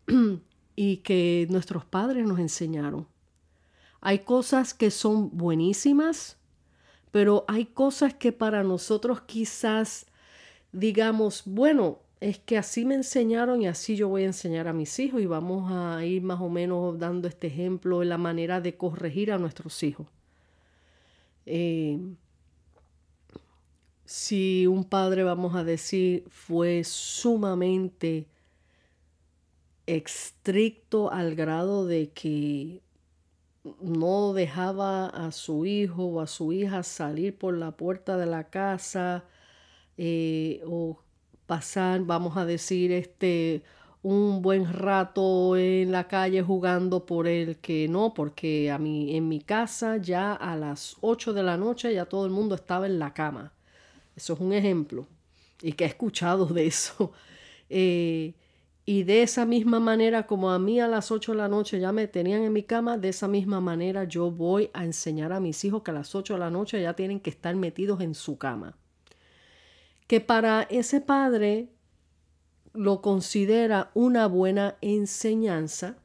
y 0.76 0.98
que 0.98 1.48
nuestros 1.50 1.84
padres 1.84 2.26
nos 2.26 2.40
enseñaron. 2.40 3.08
Hay 4.00 4.20
cosas 4.20 4.74
que 4.74 4.90
son 4.92 5.36
buenísimas, 5.36 6.38
pero 7.12 7.44
hay 7.48 7.66
cosas 7.66 8.14
que 8.14 8.32
para 8.32 8.64
nosotros 8.64 9.22
quizás 9.22 10.06
digamos, 10.76 11.44
bueno, 11.46 12.00
es 12.20 12.40
que 12.40 12.58
así 12.58 12.86
me 12.86 12.96
enseñaron 12.96 13.62
y 13.62 13.68
así 13.68 13.96
yo 13.96 14.10
voy 14.10 14.24
a 14.24 14.28
enseñar 14.28 14.68
a 14.68 14.74
mis 14.74 14.98
hijos 15.00 15.22
y 15.22 15.26
vamos 15.26 15.72
a 15.72 16.04
ir 16.06 16.22
más 16.24 16.42
o 16.42 16.50
menos 16.50 16.98
dando 16.98 17.28
este 17.28 17.48
ejemplo 17.48 18.02
en 18.02 18.10
la 18.10 18.18
manera 18.18 18.62
de 18.62 18.78
corregir 18.78 19.32
a 19.32 19.38
nuestros 19.38 19.84
hijos. 19.84 20.08
Eh, 21.46 22.00
si 24.06 24.68
un 24.68 24.86
padre, 24.86 25.24
vamos 25.24 25.56
a 25.56 25.64
decir, 25.64 26.26
fue 26.30 26.84
sumamente 26.84 28.28
estricto 29.86 31.12
al 31.12 31.36
grado 31.36 31.86
de 31.86 32.12
que 32.12 32.82
no 33.82 34.34
dejaba 34.34 35.08
a 35.08 35.32
su 35.32 35.66
hijo 35.66 36.06
o 36.06 36.22
a 36.22 36.28
su 36.28 36.54
hija 36.54 36.84
salir 36.84 37.38
por 37.38 37.56
la 37.58 37.72
puerta 37.72 38.18
de 38.18 38.26
la 38.26 38.50
casa 38.50 39.26
eh, 39.98 40.62
o 40.68 41.00
pasar, 41.46 42.02
vamos 42.02 42.38
a 42.38 42.46
decir, 42.46 42.92
este 42.92 43.64
un 44.06 44.44
buen 44.44 44.72
rato 44.72 45.58
en 45.58 45.92
la 45.92 46.08
calle 46.08 46.44
jugando 46.44 47.08
por 47.08 47.28
el 47.28 47.58
que 47.58 47.88
no, 47.88 48.14
porque 48.14 48.70
a 48.70 48.78
mí 48.78 49.16
en 49.16 49.28
mi 49.28 49.42
casa 49.42 49.98
ya 49.98 50.34
a 50.34 50.56
las 50.56 50.96
8 51.02 51.34
de 51.34 51.42
la 51.42 51.58
noche 51.58 51.92
ya 51.92 52.06
todo 52.06 52.28
el 52.28 52.32
mundo 52.32 52.54
estaba 52.54 52.86
en 52.86 53.00
la 53.00 53.16
cama. 53.16 53.52
Eso 54.16 54.34
es 54.34 54.40
un 54.40 54.54
ejemplo 54.54 55.08
y 55.60 55.74
que 55.74 55.86
he 55.86 55.88
escuchado 55.88 56.46
de 56.46 56.68
eso. 56.68 57.12
Eh, 57.68 58.36
y 58.86 59.04
de 59.06 59.24
esa 59.24 59.44
misma 59.48 59.80
manera 59.80 60.28
como 60.28 60.52
a 60.52 60.60
mí 60.60 60.80
a 60.80 60.88
las 60.88 61.10
8 61.10 61.32
de 61.32 61.38
la 61.40 61.48
noche 61.48 61.80
ya 61.80 61.92
me 61.92 62.08
tenían 62.08 62.44
en 62.44 62.54
mi 62.54 62.62
cama, 62.62 63.00
de 63.00 63.10
esa 63.10 63.28
misma 63.28 63.60
manera 63.60 64.04
yo 64.04 64.30
voy 64.30 64.70
a 64.74 64.86
enseñar 64.86 65.34
a 65.34 65.40
mis 65.40 65.66
hijos 65.66 65.82
que 65.82 65.90
a 65.90 65.96
las 65.96 66.14
8 66.14 66.34
de 66.36 66.40
la 66.40 66.52
noche 66.52 66.80
ya 66.80 66.94
tienen 66.94 67.20
que 67.20 67.32
estar 67.32 67.56
metidos 67.56 68.02
en 68.02 68.14
su 68.14 68.38
cama 68.38 68.78
que 70.08 70.22
para 70.22 70.64
ese 70.64 71.02
padre 71.02 71.70
lo 72.74 73.02
considera 73.02 73.92
una 73.94 74.28
buena 74.28 74.78
enseñanza, 74.82 75.98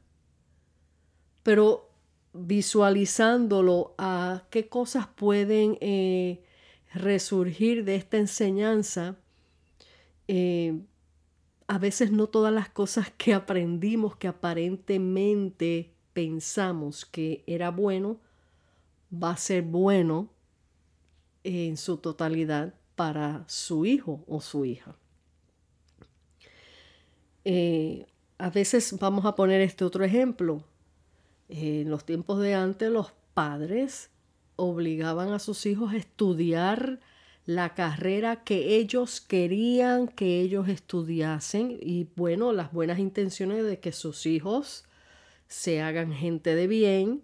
pero 1.43 1.89
visualizándolo 2.33 3.93
a 3.97 4.43
qué 4.49 4.69
cosas 4.69 5.07
pueden 5.07 5.77
eh, 5.81 6.43
resurgir 6.93 7.83
de 7.83 7.95
esta 7.95 8.17
enseñanza, 8.17 9.17
eh, 10.27 10.81
a 11.67 11.77
veces 11.77 12.11
no 12.11 12.27
todas 12.27 12.53
las 12.53 12.69
cosas 12.69 13.11
que 13.17 13.33
aprendimos 13.33 14.15
que 14.15 14.27
aparentemente 14.27 15.93
pensamos 16.13 17.05
que 17.05 17.43
era 17.47 17.69
bueno, 17.69 18.19
va 19.11 19.31
a 19.31 19.37
ser 19.37 19.63
bueno 19.63 20.29
en 21.43 21.75
su 21.77 21.97
totalidad 21.97 22.73
para 23.01 23.43
su 23.47 23.87
hijo 23.87 24.23
o 24.27 24.41
su 24.41 24.63
hija. 24.63 24.95
Eh, 27.43 28.05
a 28.37 28.51
veces 28.51 28.95
vamos 28.99 29.25
a 29.25 29.33
poner 29.33 29.59
este 29.59 29.83
otro 29.83 30.03
ejemplo. 30.03 30.63
en 31.49 31.89
los 31.89 32.05
tiempos 32.05 32.39
de 32.41 32.53
antes 32.53 32.91
los 32.91 33.11
padres 33.33 34.11
obligaban 34.55 35.33
a 35.33 35.39
sus 35.39 35.65
hijos 35.65 35.93
a 35.93 35.97
estudiar 35.97 36.99
la 37.47 37.73
carrera 37.73 38.43
que 38.43 38.75
ellos 38.75 39.19
querían 39.19 40.07
que 40.07 40.39
ellos 40.39 40.69
estudiasen 40.69 41.79
y 41.81 42.07
bueno, 42.15 42.53
las 42.53 42.71
buenas 42.71 42.99
intenciones 42.99 43.65
de 43.65 43.79
que 43.79 43.93
sus 43.93 44.27
hijos 44.27 44.85
se 45.47 45.81
hagan 45.81 46.13
gente 46.13 46.53
de 46.53 46.67
bien, 46.67 47.23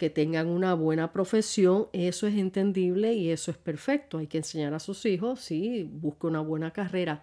que 0.00 0.08
tengan 0.08 0.48
una 0.48 0.72
buena 0.72 1.12
profesión, 1.12 1.88
eso 1.92 2.26
es 2.26 2.34
entendible 2.34 3.12
y 3.12 3.28
eso 3.28 3.50
es 3.50 3.58
perfecto. 3.58 4.16
Hay 4.16 4.28
que 4.28 4.38
enseñar 4.38 4.72
a 4.72 4.78
sus 4.78 5.04
hijos, 5.04 5.40
sí, 5.40 5.86
busque 5.92 6.26
una 6.26 6.40
buena 6.40 6.70
carrera. 6.70 7.22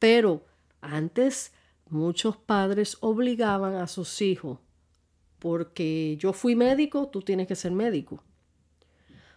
Pero 0.00 0.44
antes 0.80 1.52
muchos 1.88 2.36
padres 2.36 2.96
obligaban 3.02 3.76
a 3.76 3.86
sus 3.86 4.20
hijos, 4.20 4.58
porque 5.38 6.16
yo 6.18 6.32
fui 6.32 6.56
médico, 6.56 7.06
tú 7.06 7.22
tienes 7.22 7.46
que 7.46 7.54
ser 7.54 7.70
médico. 7.70 8.20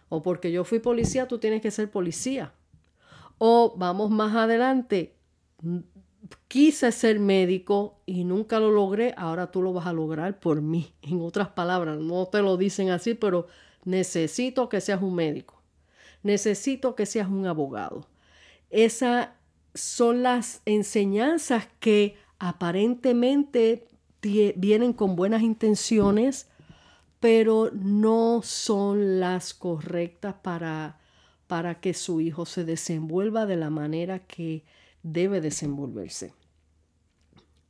O 0.08 0.24
porque 0.24 0.50
yo 0.50 0.64
fui 0.64 0.80
policía, 0.80 1.28
tú 1.28 1.38
tienes 1.38 1.62
que 1.62 1.70
ser 1.70 1.88
policía. 1.88 2.52
O 3.38 3.74
vamos 3.76 4.10
más 4.10 4.34
adelante, 4.34 5.14
quise 6.48 6.92
ser 6.92 7.18
médico 7.18 8.00
y 8.06 8.24
nunca 8.24 8.60
lo 8.60 8.70
logré, 8.70 9.14
ahora 9.16 9.50
tú 9.50 9.62
lo 9.62 9.72
vas 9.72 9.86
a 9.86 9.92
lograr 9.92 10.38
por 10.40 10.60
mí. 10.60 10.92
En 11.02 11.20
otras 11.20 11.48
palabras, 11.48 11.98
no 11.98 12.26
te 12.26 12.42
lo 12.42 12.56
dicen 12.56 12.90
así, 12.90 13.14
pero 13.14 13.46
necesito 13.84 14.68
que 14.68 14.80
seas 14.80 15.02
un 15.02 15.14
médico. 15.14 15.60
Necesito 16.22 16.94
que 16.94 17.06
seas 17.06 17.28
un 17.28 17.46
abogado. 17.46 18.06
Esas 18.70 19.30
son 19.74 20.22
las 20.22 20.62
enseñanzas 20.64 21.68
que 21.80 22.16
aparentemente 22.38 23.88
vienen 24.22 24.92
con 24.92 25.16
buenas 25.16 25.42
intenciones, 25.42 26.48
pero 27.18 27.70
no 27.72 28.40
son 28.42 29.20
las 29.20 29.54
correctas 29.54 30.34
para, 30.42 30.98
para 31.46 31.80
que 31.80 31.94
su 31.94 32.20
hijo 32.20 32.46
se 32.46 32.64
desenvuelva 32.64 33.46
de 33.46 33.56
la 33.56 33.70
manera 33.70 34.20
que 34.20 34.64
debe 35.02 35.40
desenvolverse. 35.40 36.34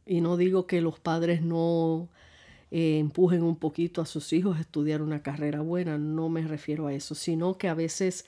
Y 0.07 0.21
no 0.21 0.37
digo 0.37 0.67
que 0.67 0.81
los 0.81 0.99
padres 0.99 1.43
no 1.43 2.09
eh, 2.71 2.99
empujen 2.99 3.43
un 3.43 3.57
poquito 3.57 4.01
a 4.01 4.07
sus 4.07 4.33
hijos 4.33 4.57
a 4.57 4.61
estudiar 4.61 5.03
una 5.03 5.23
carrera 5.23 5.61
buena, 5.61 5.99
no 5.99 6.29
me 6.29 6.43
refiero 6.43 6.87
a 6.87 6.93
eso, 6.93 7.15
sino 7.15 7.59
que 7.59 7.69
a 7.69 7.75
veces 7.75 8.27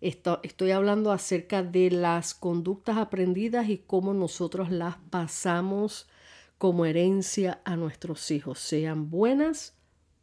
estoy 0.00 0.72
hablando 0.72 1.12
acerca 1.12 1.62
de 1.62 1.90
las 1.90 2.34
conductas 2.34 2.96
aprendidas 2.96 3.68
y 3.68 3.78
cómo 3.78 4.14
nosotros 4.14 4.70
las 4.70 4.96
pasamos 5.10 6.08
como 6.58 6.86
herencia 6.86 7.60
a 7.64 7.76
nuestros 7.76 8.30
hijos, 8.30 8.58
sean 8.58 9.10
buenas 9.10 9.74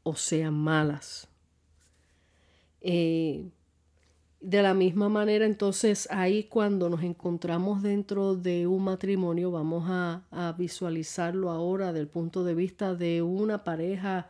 o 0.03 0.15
sean 0.15 0.53
malas. 0.53 1.27
Eh, 2.81 3.49
de 4.41 4.61
la 4.61 4.73
misma 4.73 5.09
manera, 5.09 5.45
entonces 5.45 6.07
ahí 6.11 6.45
cuando 6.45 6.89
nos 6.89 7.03
encontramos 7.03 7.81
dentro 7.81 8.35
de 8.35 8.67
un 8.67 8.83
matrimonio, 8.83 9.51
vamos 9.51 9.85
a, 9.89 10.55
visualizarlo 10.57 11.51
ahora 11.51 11.93
del 11.93 12.07
punto 12.07 12.43
de 12.43 12.55
vista 12.55 12.95
de 12.95 13.21
una 13.21 13.63
pareja 13.63 14.29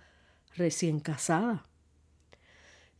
recién 0.55 0.99
casada. 0.99 1.65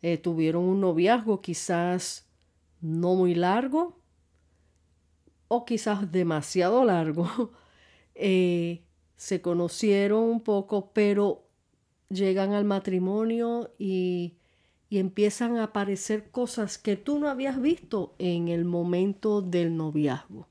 Eh, 0.01 0.17
tuvieron 0.17 0.63
un 0.63 0.81
noviazgo 0.81 1.41
quizás 1.41 2.27
no 2.79 3.15
muy 3.15 3.35
largo 3.35 3.99
o 5.47 5.65
quizás 5.65 6.11
demasiado 6.11 6.83
largo. 6.85 7.51
Eh, 8.21 8.83
se 9.15 9.41
conocieron 9.41 10.23
un 10.23 10.41
poco, 10.41 10.91
pero 10.91 11.47
llegan 12.09 12.51
al 12.51 12.65
matrimonio 12.65 13.73
y 13.79 14.38
y 14.89 14.97
empiezan 14.97 15.57
a 15.57 15.65
aparecer 15.65 16.31
cosas 16.31 16.77
que 16.77 16.95
tú 16.95 17.19
no 17.19 17.29
habías 17.29 17.61
visto 17.61 18.15
en 18.17 18.47
el 18.47 18.65
momento 18.65 19.41
del 19.41 19.77
noviazgo. 19.77 20.47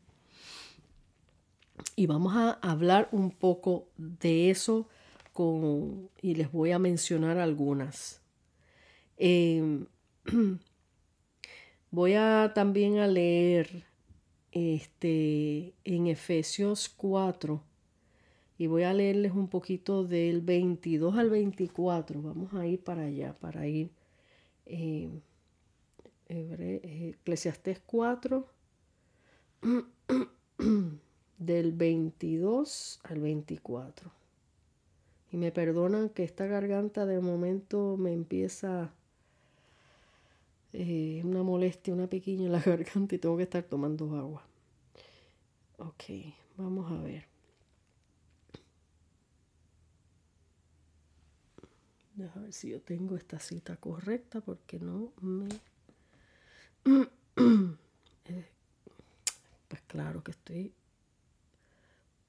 Y 1.97 2.07
vamos 2.07 2.37
a 2.37 2.53
hablar 2.63 3.09
un 3.11 3.33
poco 3.33 3.89
de 3.97 4.51
eso 4.51 4.89
con, 5.33 6.09
y 6.23 6.37
les 6.37 6.53
voy 6.53 6.71
a 6.71 6.79
mencionar 6.79 7.39
algunas. 7.39 8.23
Em, 9.17 9.87
voy 11.91 12.15
a 12.15 12.53
también 12.55 12.99
a 12.99 13.09
leer 13.09 13.85
este, 14.53 15.75
en 15.85 16.07
Efesios 16.07 16.89
4 16.89 17.61
y 18.59 18.67
voy 18.69 18.85
a 18.85 18.95
leerles 18.95 19.33
un 19.33 19.49
poquito 19.49 20.05
del 20.05 20.41
22 20.41 21.17
al 21.17 21.31
24. 21.31 22.23
Vamos 22.23 22.55
a 22.55 22.67
ir 22.67 22.83
para 22.83 23.03
allá, 23.03 23.37
para 23.39 23.67
ir 23.67 23.98
eh, 24.69 25.11
Eclesiastés 26.29 27.81
4, 27.87 28.47
del 31.39 31.73
22 31.73 33.01
al 33.03 33.21
24. 33.21 34.11
Y 35.31 35.37
me 35.37 35.53
perdonan 35.53 36.09
que 36.09 36.25
esta 36.25 36.47
garganta 36.47 37.07
de 37.07 37.21
momento 37.21 37.97
me 37.99 38.13
empieza 38.13 38.93
eh, 40.73 41.23
una 41.25 41.43
molestia, 41.43 41.95
una 41.95 42.09
pequeña 42.09 42.47
en 42.47 42.53
la 42.53 42.61
garganta 42.65 43.15
y 43.15 43.19
tengo 43.19 43.37
que 43.37 43.43
estar 43.45 43.63
tomando 43.63 44.15
agua. 44.17 44.43
Ok, 45.79 46.05
vamos 46.57 46.91
a 46.91 47.03
ver. 47.03 47.38
Déjame 52.19 52.47
ver 52.47 52.53
si 52.53 52.71
yo 52.71 52.81
tengo 52.83 53.15
esta 53.15 53.39
cita 53.39 53.77
correcta 53.77 54.41
porque 54.41 54.81
no 54.81 55.13
me... 55.21 55.49
Eh, 58.31 58.47
pues 59.69 59.81
claro 59.87 60.23
que 60.23 60.33
estoy 60.33 60.75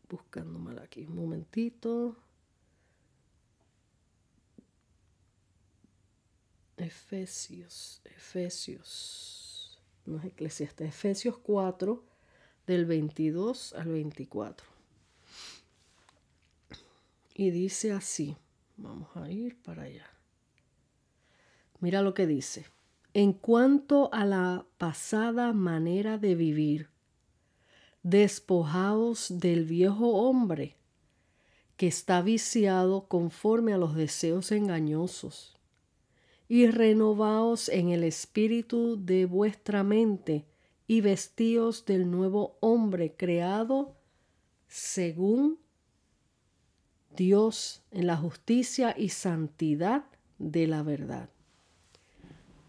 buscando 0.08 0.58
mal 0.58 0.80
aquí. 0.80 1.04
Un 1.04 1.16
momentito. 1.16 2.16
Efesios, 6.78 8.00
Efesios, 8.06 9.82
no 10.06 10.20
es 10.20 10.26
Eclesiastes, 10.26 10.88
Efesios 10.88 11.38
4, 11.40 12.02
del 12.66 12.86
22 12.86 13.74
al 13.74 13.90
24. 13.90 14.66
Y 17.34 17.50
dice 17.50 17.92
así, 17.92 18.38
vamos 18.80 19.10
a 19.16 19.30
ir 19.30 19.62
para 19.62 19.84
allá. 19.84 20.08
Mira 21.80 22.02
lo 22.02 22.14
que 22.14 22.28
dice. 22.28 22.66
En 23.14 23.34
cuanto 23.34 24.14
a 24.14 24.26
la 24.26 24.66
pasada 24.78 25.54
manera 25.54 26.18
de 26.18 26.36
vivir, 26.36 26.90
despojaos 28.04 29.40
del 29.40 29.66
viejo 29.66 30.10
hombre 30.10 30.78
que 31.76 31.88
está 31.88 32.22
viciado 32.22 33.08
conforme 33.08 33.74
a 33.74 33.78
los 33.78 33.96
deseos 33.96 34.52
engañosos 34.52 35.58
y 36.48 36.68
renovaos 36.68 37.70
en 37.70 37.90
el 37.90 38.04
espíritu 38.04 38.98
de 39.04 39.26
vuestra 39.26 39.84
mente 39.84 40.46
y 40.88 41.02
vestíos 41.02 41.86
del 41.86 42.10
nuevo 42.10 42.58
hombre 42.60 43.16
creado 43.16 43.96
según 44.68 45.60
Dios 47.16 47.82
en 47.92 48.08
la 48.08 48.18
justicia 48.18 48.96
y 48.98 49.10
santidad 49.10 50.06
de 50.38 50.68
la 50.68 50.84
verdad. 50.84 51.30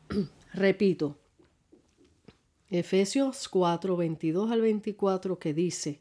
Repito, 0.53 1.19
Efesios 2.69 3.49
4, 3.49 3.97
22 3.97 4.51
al 4.51 4.61
24 4.61 5.39
que 5.39 5.55
dice, 5.55 6.01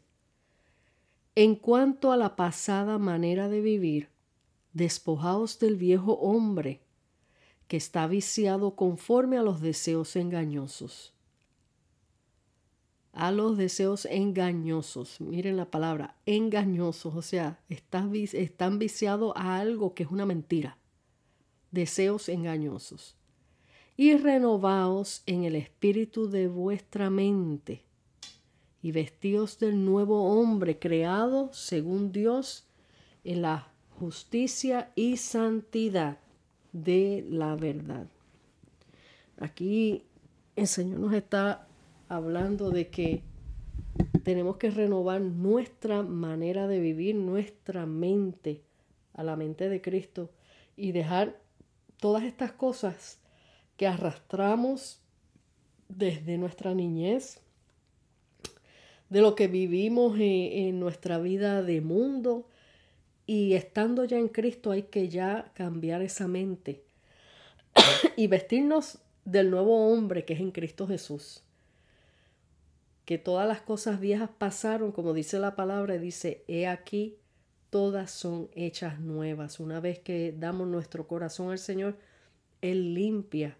En 1.36 1.56
cuanto 1.56 2.12
a 2.12 2.18
la 2.18 2.36
pasada 2.36 2.98
manera 2.98 3.50
de 3.50 3.62
vivir, 3.62 4.10
despojaos 4.74 5.60
del 5.60 5.76
viejo 5.76 6.14
hombre, 6.14 6.82
que 7.68 7.78
está 7.78 8.08
viciado 8.08 8.76
conforme 8.76 9.38
a 9.38 9.44
los 9.44 9.62
deseos 9.62 10.16
engañosos. 10.16 11.14
A 13.12 13.32
los 13.32 13.58
deseos 13.58 14.06
engañosos. 14.06 15.20
Miren 15.20 15.58
la 15.58 15.70
palabra, 15.70 16.16
engañosos. 16.26 17.16
O 17.16 17.22
sea, 17.22 17.60
están, 17.70 18.12
están 18.16 18.80
viciados 18.80 19.34
a 19.36 19.58
algo 19.58 19.94
que 19.94 20.04
es 20.04 20.12
una 20.12 20.26
mentira. 20.26 20.78
Deseos 21.72 22.30
engañosos. 22.30 23.16
Y 23.98 24.16
renovaos 24.16 25.24
en 25.26 25.44
el 25.44 25.56
espíritu 25.56 26.30
de 26.30 26.48
vuestra 26.48 27.10
mente 27.10 27.84
y 28.82 28.92
vestidos 28.92 29.60
del 29.60 29.84
nuevo 29.84 30.40
hombre 30.40 30.80
creado 30.80 31.52
según 31.52 32.12
Dios 32.12 32.66
en 33.24 33.42
la 33.42 33.72
justicia 34.00 34.92
y 34.96 35.18
santidad 35.18 36.18
de 36.72 37.26
la 37.30 37.56
verdad. 37.56 38.08
Aquí 39.38 40.06
el 40.56 40.68
Señor 40.68 41.00
nos 41.00 41.14
está 41.14 41.68
hablando 42.10 42.72
de 42.72 42.90
que 42.90 43.24
tenemos 44.24 44.58
que 44.58 44.72
renovar 44.72 45.22
nuestra 45.22 46.04
manera 46.04 46.68
de 46.68 46.80
vivir, 46.80 47.16
nuestra 47.16 47.86
mente 47.86 48.62
a 49.14 49.24
la 49.24 49.36
mente 49.36 49.70
de 49.70 49.82
Cristo 49.82 50.32
y 50.76 50.92
dejar 50.92 51.40
todas 51.98 52.24
estas 52.24 52.52
cosas 52.52 53.20
que 53.78 53.88
arrastramos 53.88 55.00
desde 55.88 56.38
nuestra 56.38 56.74
niñez, 56.74 57.40
de 59.10 59.22
lo 59.22 59.36
que 59.36 59.48
vivimos 59.48 60.18
en, 60.20 60.80
nuestra 60.80 61.18
vida 61.18 61.64
de 61.64 61.82
mundo, 61.82 62.48
y 63.26 63.54
estando 63.54 64.06
ya 64.06 64.18
en 64.18 64.28
Cristo 64.28 64.72
hay 64.72 64.84
que 64.84 65.10
ya 65.10 65.52
cambiar 65.54 66.02
esa 66.02 66.28
mente 66.28 66.84
y 68.16 68.28
vestirnos 68.28 69.00
del 69.26 69.52
nuevo 69.52 69.92
hombre 69.92 70.26
que 70.26 70.34
es 70.34 70.40
en 70.40 70.52
Cristo 70.52 70.88
Jesús. 70.88 71.44
Que 73.10 73.18
todas 73.18 73.48
las 73.48 73.62
cosas 73.62 74.00
viejas 74.00 74.30
pasaron, 74.38 74.92
como 74.92 75.14
dice 75.16 75.40
la 75.40 75.56
palabra, 75.56 75.98
dice, 75.98 76.44
he 76.48 76.68
aquí, 76.68 77.18
todas 77.72 78.12
son 78.12 78.52
hechas 78.54 79.00
nuevas. 79.00 79.60
Una 79.60 79.80
vez 79.80 79.98
que 79.98 80.32
damos 80.38 80.68
nuestro 80.68 81.08
corazón 81.08 81.50
al 81.50 81.58
Señor, 81.58 81.98
Él 82.62 82.94
limpia 82.94 83.58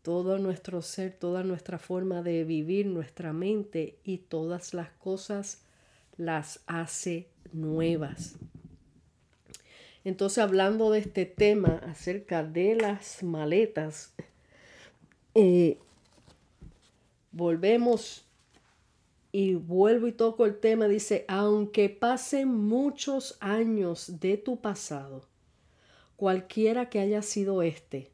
todo 0.00 0.38
nuestro 0.38 0.80
ser, 0.80 1.12
toda 1.12 1.42
nuestra 1.42 1.78
forma 1.78 2.22
de 2.22 2.42
vivir, 2.44 2.86
nuestra 2.86 3.34
mente 3.34 3.98
y 4.02 4.16
todas 4.16 4.72
las 4.72 4.88
cosas 4.92 5.60
las 6.16 6.62
hace 6.66 7.28
nuevas. 7.52 8.36
Entonces, 10.04 10.38
hablando 10.38 10.90
de 10.90 11.00
este 11.00 11.26
tema 11.26 11.82
acerca 11.86 12.42
de 12.44 12.76
las 12.76 13.22
maletas, 13.22 14.14
eh, 15.34 15.76
volvemos 17.30 18.24
y 19.32 19.54
vuelvo 19.54 20.06
y 20.06 20.12
toco 20.12 20.44
el 20.44 20.58
tema, 20.58 20.88
dice, 20.88 21.24
aunque 21.28 21.88
pasen 21.88 22.48
muchos 22.48 23.36
años 23.40 24.20
de 24.20 24.36
tu 24.36 24.60
pasado, 24.60 25.22
cualquiera 26.16 26.90
que 26.90 27.00
haya 27.00 27.22
sido 27.22 27.62
este, 27.62 28.10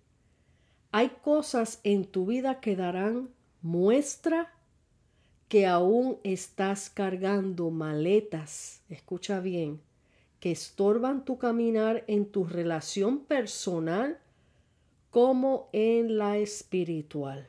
hay 0.93 1.11
cosas 1.23 1.81
en 1.85 2.05
tu 2.05 2.27
vida 2.27 2.61
que 2.61 2.77
darán 2.77 3.31
muestra 3.63 4.53
que 5.49 5.67
aún 5.67 6.19
estás 6.25 6.91
cargando 6.91 7.71
maletas, 7.71 8.83
escucha 8.89 9.41
bien, 9.41 9.81
que 10.41 10.51
estorban 10.51 11.25
tu 11.25 11.39
caminar 11.39 12.05
en 12.09 12.27
tu 12.27 12.45
relación 12.45 13.21
personal 13.21 14.19
como 15.11 15.69
en 15.73 16.19
la 16.19 16.37
espiritual. 16.39 17.49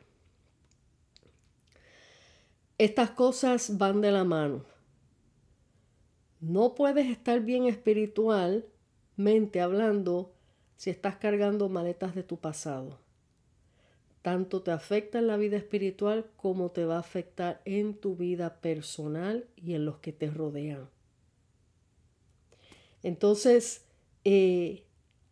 Estas 2.77 3.09
cosas 3.09 3.79
van 3.79 4.01
de 4.01 4.11
la 4.11 4.23
mano. 4.23 4.63
No 6.39 6.75
puedes 6.75 7.07
estar 7.07 7.39
bien 7.39 7.65
espiritualmente 7.65 9.61
hablando 9.61 10.31
si 10.75 10.91
estás 10.91 11.15
cargando 11.15 11.69
maletas 11.69 12.13
de 12.13 12.21
tu 12.21 12.37
pasado. 12.37 12.99
Tanto 14.21 14.61
te 14.61 14.69
afecta 14.69 15.17
en 15.17 15.25
la 15.25 15.37
vida 15.37 15.57
espiritual 15.57 16.29
como 16.35 16.69
te 16.69 16.85
va 16.85 16.97
a 16.97 16.99
afectar 16.99 17.63
en 17.65 17.95
tu 17.95 18.15
vida 18.15 18.61
personal 18.61 19.47
y 19.55 19.73
en 19.73 19.83
los 19.85 19.97
que 19.97 20.13
te 20.13 20.29
rodean. 20.29 20.87
Entonces, 23.01 23.85
eh, 24.23 24.83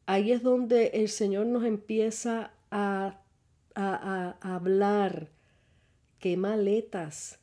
ahí 0.07 0.31
es 0.31 0.41
donde 0.41 0.87
el 0.95 1.09
Señor 1.09 1.45
nos 1.45 1.63
empieza 1.63 2.53
a, 2.71 3.21
a, 3.75 4.35
a 4.41 4.55
hablar 4.55 5.34
qué 6.25 6.37
maletas 6.37 7.37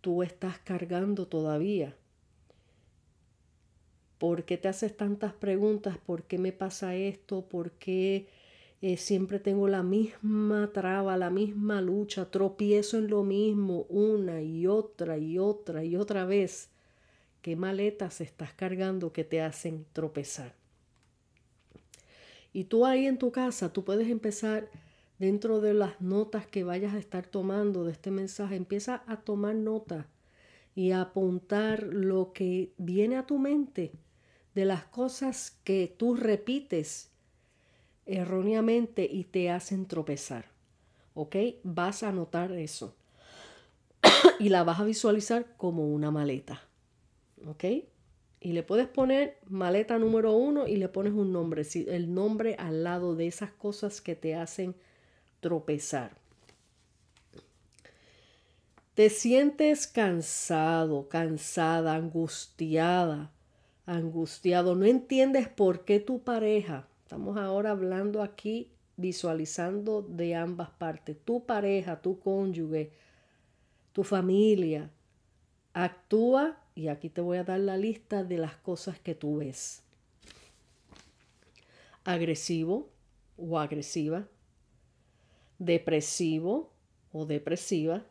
tú 0.00 0.22
estás 0.22 0.60
cargando 0.60 1.26
todavía. 1.26 1.96
¿Por 4.18 4.44
qué 4.44 4.56
te 4.56 4.68
haces 4.68 4.96
tantas 4.96 5.32
preguntas? 5.32 5.98
¿Por 5.98 6.22
qué 6.22 6.38
me 6.38 6.52
pasa 6.52 6.94
esto? 6.94 7.48
¿Por 7.48 7.72
qué 7.72 8.28
eh, 8.82 8.98
siempre 8.98 9.40
tengo 9.40 9.66
la 9.66 9.82
misma 9.82 10.70
traba, 10.72 11.16
la 11.16 11.30
misma 11.30 11.80
lucha? 11.80 12.30
Tropiezo 12.30 12.98
en 12.98 13.10
lo 13.10 13.24
mismo 13.24 13.80
una 13.88 14.42
y 14.42 14.68
otra 14.68 15.18
y 15.18 15.40
otra 15.40 15.82
y 15.82 15.96
otra 15.96 16.24
vez 16.24 16.68
qué 17.42 17.56
maletas 17.56 18.20
estás 18.20 18.52
cargando 18.52 19.12
que 19.12 19.24
te 19.24 19.40
hacen 19.40 19.84
tropezar. 19.92 20.54
Y 22.52 22.62
tú 22.62 22.86
ahí 22.86 23.06
en 23.06 23.18
tu 23.18 23.32
casa, 23.32 23.72
tú 23.72 23.82
puedes 23.82 24.08
empezar 24.08 24.70
dentro 25.18 25.60
de 25.60 25.74
las 25.74 26.00
notas 26.00 26.46
que 26.46 26.64
vayas 26.64 26.94
a 26.94 26.98
estar 26.98 27.26
tomando 27.26 27.84
de 27.84 27.92
este 27.92 28.10
mensaje, 28.10 28.56
empieza 28.56 29.02
a 29.06 29.18
tomar 29.18 29.54
nota 29.54 30.06
y 30.74 30.92
a 30.92 31.00
apuntar 31.00 31.82
lo 31.82 32.32
que 32.32 32.72
viene 32.78 33.16
a 33.16 33.26
tu 33.26 33.38
mente 33.38 33.92
de 34.54 34.64
las 34.64 34.84
cosas 34.84 35.58
que 35.64 35.94
tú 35.96 36.14
repites 36.14 37.10
erróneamente 38.06 39.08
y 39.10 39.24
te 39.24 39.50
hacen 39.50 39.86
tropezar. 39.86 40.46
¿Ok? 41.14 41.36
Vas 41.62 42.02
a 42.02 42.12
notar 42.12 42.52
eso. 42.52 42.96
y 44.38 44.48
la 44.48 44.64
vas 44.64 44.80
a 44.80 44.84
visualizar 44.84 45.56
como 45.56 45.92
una 45.92 46.10
maleta. 46.10 46.62
¿Ok? 47.46 47.64
Y 48.40 48.52
le 48.52 48.62
puedes 48.62 48.86
poner 48.86 49.38
maleta 49.48 49.98
número 49.98 50.32
uno 50.32 50.68
y 50.68 50.76
le 50.76 50.88
pones 50.88 51.12
un 51.12 51.32
nombre, 51.32 51.62
el 51.74 52.14
nombre 52.14 52.54
al 52.58 52.84
lado 52.84 53.16
de 53.16 53.26
esas 53.26 53.50
cosas 53.50 54.00
que 54.00 54.14
te 54.14 54.36
hacen 54.36 54.76
tropezar. 55.40 56.16
Te 58.94 59.10
sientes 59.10 59.86
cansado, 59.86 61.08
cansada, 61.08 61.94
angustiada, 61.94 63.30
angustiado. 63.86 64.74
No 64.74 64.86
entiendes 64.86 65.48
por 65.48 65.84
qué 65.84 66.00
tu 66.00 66.22
pareja, 66.22 66.88
estamos 67.04 67.36
ahora 67.36 67.70
hablando 67.70 68.22
aquí, 68.22 68.72
visualizando 68.96 70.02
de 70.02 70.34
ambas 70.34 70.70
partes, 70.70 71.16
tu 71.24 71.44
pareja, 71.46 72.00
tu 72.02 72.18
cónyuge, 72.18 72.90
tu 73.92 74.02
familia, 74.02 74.90
actúa, 75.72 76.58
y 76.74 76.88
aquí 76.88 77.08
te 77.08 77.20
voy 77.20 77.38
a 77.38 77.44
dar 77.44 77.60
la 77.60 77.76
lista 77.76 78.24
de 78.24 78.38
las 78.38 78.56
cosas 78.56 78.98
que 78.98 79.14
tú 79.14 79.38
ves. 79.38 79.82
Agresivo 82.04 82.88
o 83.36 83.58
agresiva, 83.58 84.26
depresivo 85.58 86.72
o 87.12 87.26
depresiva, 87.26 88.04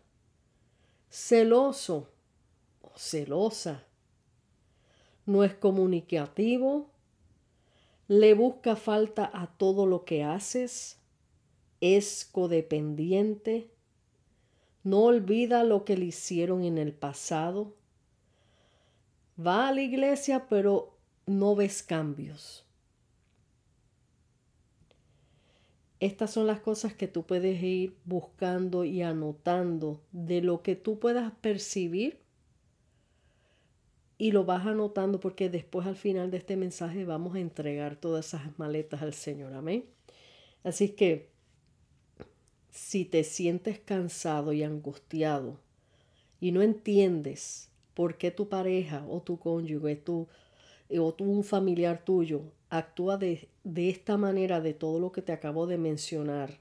celoso 1.09 2.09
o 2.81 2.91
celosa, 2.97 3.83
no 5.25 5.43
es 5.43 5.53
comunicativo, 5.53 6.89
le 8.07 8.33
busca 8.33 8.75
falta 8.75 9.29
a 9.33 9.47
todo 9.47 9.85
lo 9.85 10.05
que 10.05 10.23
haces, 10.23 10.99
es 11.81 12.25
codependiente, 12.31 13.69
no 14.83 15.03
olvida 15.03 15.63
lo 15.63 15.83
que 15.83 15.97
le 15.97 16.05
hicieron 16.05 16.63
en 16.63 16.77
el 16.77 16.93
pasado, 16.93 17.75
va 19.37 19.67
a 19.67 19.73
la 19.73 19.81
iglesia 19.81 20.47
pero 20.49 20.97
no 21.25 21.55
ves 21.55 21.83
cambios. 21.83 22.66
Estas 25.99 26.31
son 26.31 26.45
las 26.45 26.59
cosas 26.59 26.93
que 26.93 27.07
tú 27.07 27.25
puedes 27.25 27.61
ir 27.63 27.95
buscando 28.05 28.83
y 28.83 29.01
anotando 29.01 30.01
de 30.11 30.41
lo 30.41 30.61
que 30.61 30.75
tú 30.75 30.99
puedas 30.99 31.33
percibir 31.41 32.19
y 34.19 34.31
lo 34.31 34.45
vas 34.45 34.65
anotando 34.65 35.19
porque 35.19 35.49
después 35.49 35.87
al 35.87 35.95
final 35.95 36.31
de 36.31 36.37
este 36.37 36.55
mensaje 36.55 37.05
vamos 37.05 37.35
a 37.35 37.39
entregar 37.39 37.95
todas 37.95 38.27
esas 38.27 38.57
maletas 38.59 39.01
al 39.01 39.13
Señor. 39.13 39.53
Amén. 39.53 39.85
Así 40.63 40.89
que 40.89 41.29
si 42.69 43.05
te 43.05 43.23
sientes 43.23 43.79
cansado 43.79 44.53
y 44.53 44.63
angustiado 44.63 45.59
y 46.39 46.51
no 46.51 46.61
entiendes 46.61 47.71
por 47.93 48.17
qué 48.17 48.29
tu 48.29 48.49
pareja 48.49 49.05
o 49.09 49.21
tu 49.21 49.39
cónyuge 49.39 49.95
tu, 49.95 50.27
o 50.89 51.15
un 51.19 51.43
familiar 51.43 52.03
tuyo 52.03 52.41
actúa 52.69 53.17
de, 53.17 53.47
de 53.63 53.89
esta 53.89 54.17
manera 54.17 54.61
de 54.61 54.73
todo 54.73 54.99
lo 54.99 55.11
que 55.11 55.21
te 55.21 55.31
acabo 55.31 55.67
de 55.67 55.77
mencionar, 55.77 56.59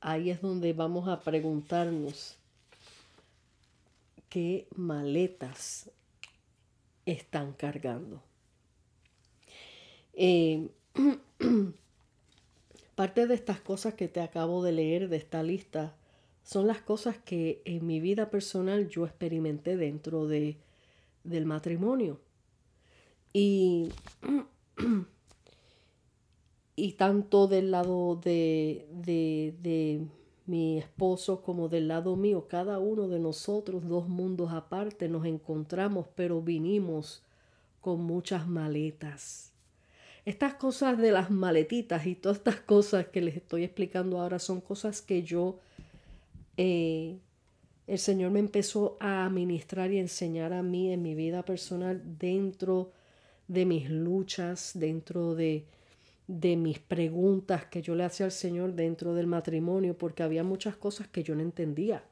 ahí 0.00 0.30
es 0.30 0.40
donde 0.40 0.72
vamos 0.72 1.08
a 1.08 1.20
preguntarnos 1.20 2.36
qué 4.28 4.66
maletas 4.74 5.90
están 7.06 7.52
cargando. 7.52 8.22
Eh, 10.14 10.68
parte 12.94 13.26
de 13.26 13.34
estas 13.34 13.60
cosas 13.60 13.94
que 13.94 14.08
te 14.08 14.20
acabo 14.20 14.62
de 14.62 14.72
leer 14.72 15.08
de 15.08 15.16
esta 15.16 15.42
lista 15.42 15.94
son 16.44 16.66
las 16.66 16.80
cosas 16.80 17.16
que 17.18 17.62
en 17.64 17.86
mi 17.86 18.00
vida 18.00 18.30
personal 18.30 18.88
yo 18.88 19.06
experimenté 19.06 19.76
dentro 19.76 20.26
de, 20.26 20.56
del 21.24 21.46
matrimonio. 21.46 22.20
Y, 23.32 23.88
y 26.76 26.92
tanto 26.92 27.46
del 27.46 27.70
lado 27.70 28.16
de, 28.16 28.86
de, 28.92 29.54
de 29.62 30.06
mi 30.46 30.78
esposo 30.78 31.42
como 31.42 31.68
del 31.68 31.88
lado 31.88 32.16
mío, 32.16 32.48
cada 32.48 32.78
uno 32.78 33.08
de 33.08 33.18
nosotros, 33.18 33.88
dos 33.88 34.08
mundos 34.08 34.52
aparte, 34.52 35.08
nos 35.08 35.24
encontramos, 35.24 36.06
pero 36.14 36.42
vinimos 36.42 37.22
con 37.80 38.02
muchas 38.02 38.48
maletas. 38.48 39.52
Estas 40.24 40.54
cosas 40.54 40.98
de 40.98 41.10
las 41.10 41.30
maletitas 41.30 42.06
y 42.06 42.14
todas 42.14 42.38
estas 42.38 42.60
cosas 42.60 43.08
que 43.08 43.20
les 43.20 43.36
estoy 43.36 43.64
explicando 43.64 44.20
ahora 44.20 44.38
son 44.38 44.60
cosas 44.60 45.02
que 45.02 45.22
yo, 45.22 45.58
eh, 46.56 47.18
el 47.86 47.98
Señor 47.98 48.30
me 48.30 48.40
empezó 48.40 48.96
a 49.00 49.24
administrar 49.26 49.92
y 49.92 49.98
enseñar 49.98 50.52
a 50.52 50.62
mí 50.62 50.92
en 50.92 51.02
mi 51.02 51.14
vida 51.14 51.44
personal 51.44 52.00
dentro 52.18 52.92
de 53.48 53.66
mis 53.66 53.90
luchas, 53.90 54.72
dentro 54.74 55.34
de, 55.34 55.66
de 56.26 56.56
mis 56.56 56.78
preguntas 56.78 57.66
que 57.66 57.82
yo 57.82 57.94
le 57.94 58.04
hacía 58.04 58.26
al 58.26 58.32
Señor 58.32 58.74
dentro 58.74 59.14
del 59.14 59.26
matrimonio, 59.26 59.96
porque 59.98 60.22
había 60.22 60.44
muchas 60.44 60.76
cosas 60.76 61.08
que 61.08 61.22
yo 61.22 61.34
no 61.34 61.42
entendía. 61.42 62.04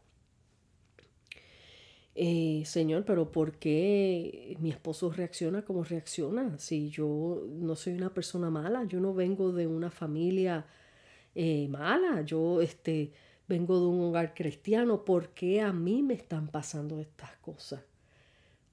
Eh, 2.14 2.64
señor, 2.66 3.04
pero 3.06 3.30
¿por 3.30 3.52
qué 3.58 4.56
mi 4.60 4.70
esposo 4.70 5.10
reacciona 5.10 5.64
como 5.64 5.84
reacciona? 5.84 6.58
Si 6.58 6.90
yo 6.90 7.46
no 7.48 7.76
soy 7.76 7.94
una 7.94 8.12
persona 8.12 8.50
mala, 8.50 8.84
yo 8.84 9.00
no 9.00 9.14
vengo 9.14 9.52
de 9.52 9.66
una 9.66 9.90
familia 9.90 10.66
eh, 11.34 11.68
mala, 11.68 12.22
yo 12.22 12.60
este, 12.60 13.12
vengo 13.50 13.78
de 13.78 13.86
un 13.86 14.00
hogar 14.00 14.32
cristiano, 14.32 15.04
¿por 15.04 15.30
qué 15.30 15.60
a 15.60 15.72
mí 15.72 16.02
me 16.02 16.14
están 16.14 16.48
pasando 16.48 17.00
estas 17.00 17.36
cosas? 17.38 17.80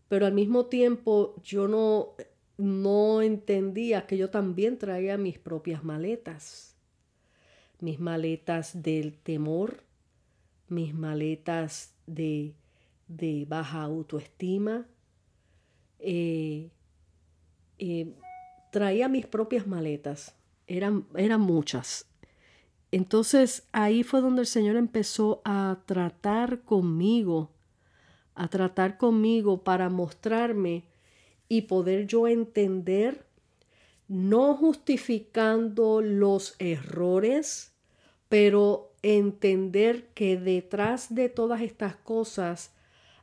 Pero 0.07 0.25
al 0.25 0.33
mismo 0.33 0.67
tiempo 0.67 1.35
yo 1.43 1.67
no 1.67 2.13
no 2.57 3.21
entendía 3.21 4.07
que 4.07 4.17
yo 4.17 4.29
también 4.29 4.77
traía 4.77 5.17
mis 5.17 5.37
propias 5.37 5.83
maletas, 5.83 6.75
mis 7.79 7.99
maletas 7.99 8.81
del 8.81 9.13
temor, 9.13 9.83
mis 10.67 10.93
maletas 10.93 11.93
de, 12.07 12.55
de 13.07 13.45
baja 13.47 13.83
autoestima. 13.83 14.87
Eh, 15.99 16.69
eh, 17.77 18.15
traía 18.71 19.07
mis 19.07 19.27
propias 19.27 19.67
maletas, 19.67 20.35
eran, 20.65 21.05
eran 21.15 21.41
muchas. 21.41 22.07
Entonces 22.91 23.67
ahí 23.71 24.03
fue 24.03 24.21
donde 24.21 24.41
el 24.41 24.47
Señor 24.47 24.75
empezó 24.75 25.41
a 25.43 25.79
tratar 25.85 26.61
conmigo, 26.61 27.51
a 28.35 28.47
tratar 28.47 28.97
conmigo 28.97 29.63
para 29.63 29.89
mostrarme 29.89 30.85
y 31.49 31.63
poder 31.63 32.07
yo 32.07 32.27
entender, 32.27 33.25
no 34.07 34.55
justificando 34.55 36.01
los 36.01 36.55
errores, 36.59 37.73
pero 38.29 38.93
entender 39.01 40.07
que 40.13 40.37
detrás 40.37 41.13
de 41.13 41.29
todas 41.29 41.61
estas 41.61 41.95
cosas 41.95 42.73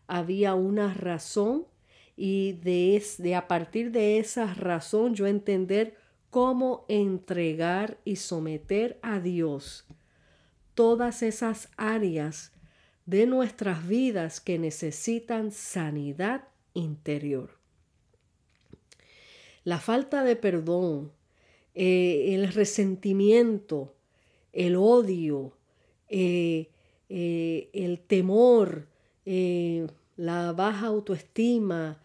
había 0.06 0.54
una 0.54 0.92
razón 0.92 1.66
y 2.16 2.52
de, 2.52 3.34
a 3.34 3.48
partir 3.48 3.90
de 3.90 4.18
esa 4.18 4.54
razón 4.54 5.14
yo 5.14 5.26
entender 5.26 5.96
cómo 6.34 6.84
entregar 6.88 8.00
y 8.04 8.16
someter 8.16 8.98
a 9.02 9.20
Dios 9.20 9.86
todas 10.74 11.22
esas 11.22 11.68
áreas 11.76 12.50
de 13.06 13.28
nuestras 13.28 13.86
vidas 13.86 14.40
que 14.40 14.58
necesitan 14.58 15.52
sanidad 15.52 16.48
interior. 16.72 17.56
La 19.62 19.78
falta 19.78 20.24
de 20.24 20.34
perdón, 20.34 21.12
eh, 21.72 22.34
el 22.34 22.52
resentimiento, 22.52 23.94
el 24.52 24.74
odio, 24.74 25.56
eh, 26.08 26.68
eh, 27.10 27.70
el 27.72 28.00
temor, 28.00 28.88
la 29.24 30.52
baja 30.52 30.86
autoestima, 30.86 32.02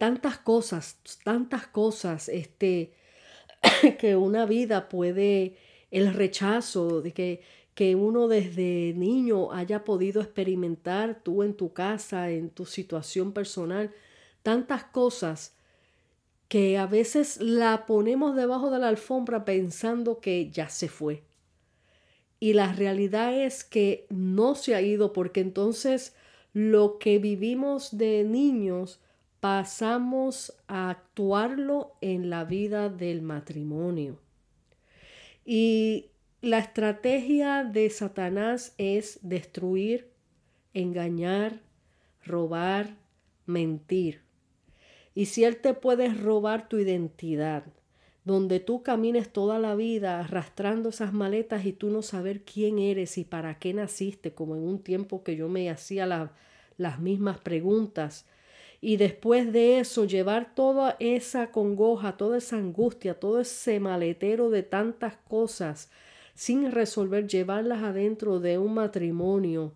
tantas 0.00 0.38
cosas, 0.38 0.98
tantas 1.22 1.68
cosas 1.68 2.28
este, 2.28 2.94
que 3.98 4.16
una 4.16 4.46
vida 4.46 4.88
puede, 4.88 5.56
el 5.90 6.14
rechazo 6.14 7.02
de 7.02 7.12
que, 7.12 7.42
que 7.74 7.94
uno 7.94 8.28
desde 8.28 8.94
niño 8.96 9.52
haya 9.52 9.84
podido 9.84 10.20
experimentar 10.20 11.22
tú 11.22 11.42
en 11.42 11.54
tu 11.54 11.72
casa, 11.72 12.30
en 12.30 12.50
tu 12.50 12.66
situación 12.66 13.32
personal, 13.32 13.92
tantas 14.42 14.84
cosas 14.84 15.54
que 16.48 16.78
a 16.78 16.86
veces 16.86 17.40
la 17.40 17.86
ponemos 17.86 18.34
debajo 18.34 18.70
de 18.70 18.80
la 18.80 18.88
alfombra 18.88 19.44
pensando 19.44 20.20
que 20.20 20.50
ya 20.50 20.68
se 20.68 20.88
fue. 20.88 21.22
Y 22.40 22.54
la 22.54 22.72
realidad 22.72 23.38
es 23.38 23.62
que 23.62 24.06
no 24.08 24.54
se 24.54 24.74
ha 24.74 24.82
ido 24.82 25.12
porque 25.12 25.40
entonces 25.40 26.16
lo 26.52 26.98
que 26.98 27.18
vivimos 27.18 27.96
de 27.96 28.24
niños 28.24 28.98
pasamos 29.40 30.54
a 30.68 30.90
actuarlo 30.90 31.94
en 32.00 32.30
la 32.30 32.44
vida 32.44 32.88
del 32.88 33.22
matrimonio. 33.22 34.18
Y 35.44 36.10
la 36.42 36.58
estrategia 36.58 37.64
de 37.64 37.90
Satanás 37.90 38.74
es 38.78 39.18
destruir, 39.22 40.10
engañar, 40.74 41.60
robar, 42.24 42.96
mentir. 43.46 44.22
Y 45.14 45.26
si 45.26 45.44
Él 45.44 45.56
te 45.56 45.74
puede 45.74 46.08
robar 46.14 46.68
tu 46.68 46.78
identidad, 46.78 47.64
donde 48.24 48.60
tú 48.60 48.82
camines 48.82 49.32
toda 49.32 49.58
la 49.58 49.74
vida 49.74 50.20
arrastrando 50.20 50.90
esas 50.90 51.12
maletas 51.12 51.64
y 51.64 51.72
tú 51.72 51.90
no 51.90 52.02
saber 52.02 52.42
quién 52.44 52.78
eres 52.78 53.18
y 53.18 53.24
para 53.24 53.58
qué 53.58 53.72
naciste, 53.72 54.34
como 54.34 54.54
en 54.54 54.62
un 54.62 54.78
tiempo 54.82 55.24
que 55.24 55.36
yo 55.36 55.48
me 55.48 55.70
hacía 55.70 56.06
las 56.76 57.00
mismas 57.00 57.38
preguntas. 57.38 58.26
Y 58.80 58.96
después 58.96 59.52
de 59.52 59.78
eso, 59.80 60.06
llevar 60.06 60.54
toda 60.54 60.96
esa 61.00 61.50
congoja, 61.50 62.16
toda 62.16 62.38
esa 62.38 62.56
angustia, 62.56 63.18
todo 63.20 63.40
ese 63.40 63.78
maletero 63.78 64.48
de 64.50 64.62
tantas 64.62 65.16
cosas 65.28 65.90
sin 66.34 66.72
resolver, 66.72 67.26
llevarlas 67.26 67.82
adentro 67.82 68.40
de 68.40 68.56
un 68.56 68.74
matrimonio. 68.74 69.74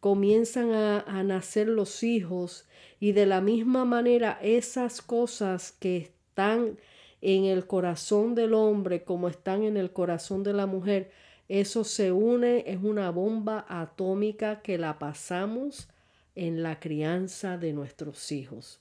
Comienzan 0.00 0.72
a, 0.72 1.00
a 1.00 1.22
nacer 1.22 1.68
los 1.68 2.02
hijos 2.02 2.66
y 2.98 3.12
de 3.12 3.26
la 3.26 3.42
misma 3.42 3.84
manera 3.84 4.38
esas 4.40 5.02
cosas 5.02 5.72
que 5.72 5.96
están 5.98 6.78
en 7.20 7.44
el 7.44 7.66
corazón 7.66 8.34
del 8.34 8.54
hombre 8.54 9.04
como 9.04 9.28
están 9.28 9.64
en 9.64 9.76
el 9.76 9.92
corazón 9.92 10.42
de 10.42 10.52
la 10.52 10.66
mujer, 10.66 11.10
eso 11.48 11.84
se 11.84 12.12
une, 12.12 12.64
es 12.66 12.78
una 12.82 13.10
bomba 13.10 13.64
atómica 13.68 14.62
que 14.62 14.78
la 14.78 14.98
pasamos 14.98 15.88
en 16.36 16.62
la 16.62 16.78
crianza 16.78 17.58
de 17.58 17.72
nuestros 17.72 18.30
hijos. 18.30 18.78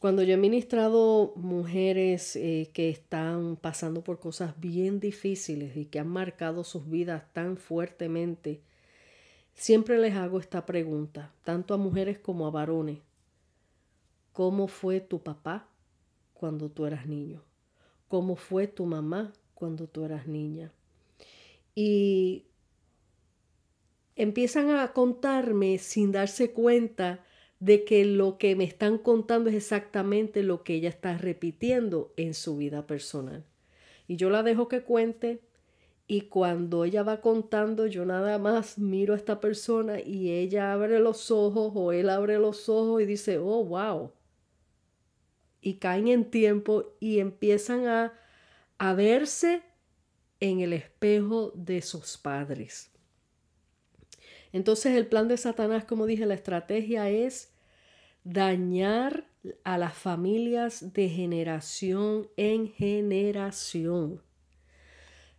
Cuando 0.00 0.22
yo 0.22 0.34
he 0.34 0.36
ministrado 0.36 1.32
mujeres 1.36 2.34
eh, 2.36 2.70
que 2.74 2.90
están 2.90 3.56
pasando 3.56 4.02
por 4.02 4.18
cosas 4.18 4.58
bien 4.60 4.98
difíciles 5.00 5.76
y 5.76 5.86
que 5.86 6.00
han 6.00 6.08
marcado 6.08 6.64
sus 6.64 6.90
vidas 6.90 7.32
tan 7.32 7.56
fuertemente, 7.56 8.60
siempre 9.54 9.98
les 9.98 10.14
hago 10.14 10.40
esta 10.40 10.66
pregunta, 10.66 11.32
tanto 11.44 11.72
a 11.72 11.78
mujeres 11.78 12.18
como 12.18 12.46
a 12.46 12.50
varones. 12.50 12.98
¿Cómo 14.32 14.66
fue 14.66 15.00
tu 15.00 15.22
papá? 15.22 15.68
cuando 16.44 16.68
tú 16.68 16.84
eras 16.84 17.06
niño? 17.06 17.42
¿Cómo 18.06 18.36
fue 18.36 18.66
tu 18.66 18.84
mamá 18.84 19.32
cuando 19.54 19.86
tú 19.86 20.04
eras 20.04 20.26
niña? 20.26 20.70
Y 21.74 22.44
empiezan 24.16 24.70
a 24.70 24.92
contarme 24.92 25.78
sin 25.78 26.12
darse 26.12 26.52
cuenta 26.52 27.24
de 27.60 27.84
que 27.84 28.04
lo 28.04 28.38
que 28.38 28.56
me 28.56 28.64
están 28.64 28.98
contando 28.98 29.50
es 29.50 29.56
exactamente 29.56 30.42
lo 30.42 30.62
que 30.64 30.74
ella 30.74 30.88
está 30.88 31.16
repitiendo 31.16 32.12
en 32.16 32.34
su 32.34 32.56
vida 32.56 32.86
personal. 32.86 33.44
Y 34.06 34.16
yo 34.16 34.30
la 34.30 34.42
dejo 34.42 34.68
que 34.68 34.82
cuente 34.82 35.40
y 36.06 36.22
cuando 36.22 36.84
ella 36.84 37.02
va 37.02 37.22
contando 37.22 37.86
yo 37.86 38.04
nada 38.04 38.38
más 38.38 38.78
miro 38.78 39.14
a 39.14 39.16
esta 39.16 39.40
persona 39.40 40.00
y 40.00 40.30
ella 40.30 40.72
abre 40.72 41.00
los 41.00 41.30
ojos 41.30 41.72
o 41.74 41.92
él 41.92 42.10
abre 42.10 42.38
los 42.38 42.68
ojos 42.68 43.02
y 43.02 43.06
dice, 43.06 43.38
oh, 43.38 43.64
wow, 43.64 44.12
y 45.62 45.78
caen 45.78 46.08
en 46.08 46.30
tiempo 46.30 46.94
y 47.00 47.20
empiezan 47.20 47.86
a, 47.86 48.12
a 48.76 48.92
verse 48.92 49.62
en 50.40 50.60
el 50.60 50.74
espejo 50.74 51.52
de 51.54 51.80
sus 51.80 52.18
padres. 52.18 52.93
Entonces 54.54 54.94
el 54.94 55.08
plan 55.08 55.26
de 55.26 55.36
Satanás, 55.36 55.84
como 55.84 56.06
dije, 56.06 56.26
la 56.26 56.34
estrategia 56.34 57.10
es 57.10 57.52
dañar 58.22 59.26
a 59.64 59.78
las 59.78 59.94
familias 59.94 60.92
de 60.92 61.08
generación 61.08 62.28
en 62.36 62.68
generación. 62.68 64.22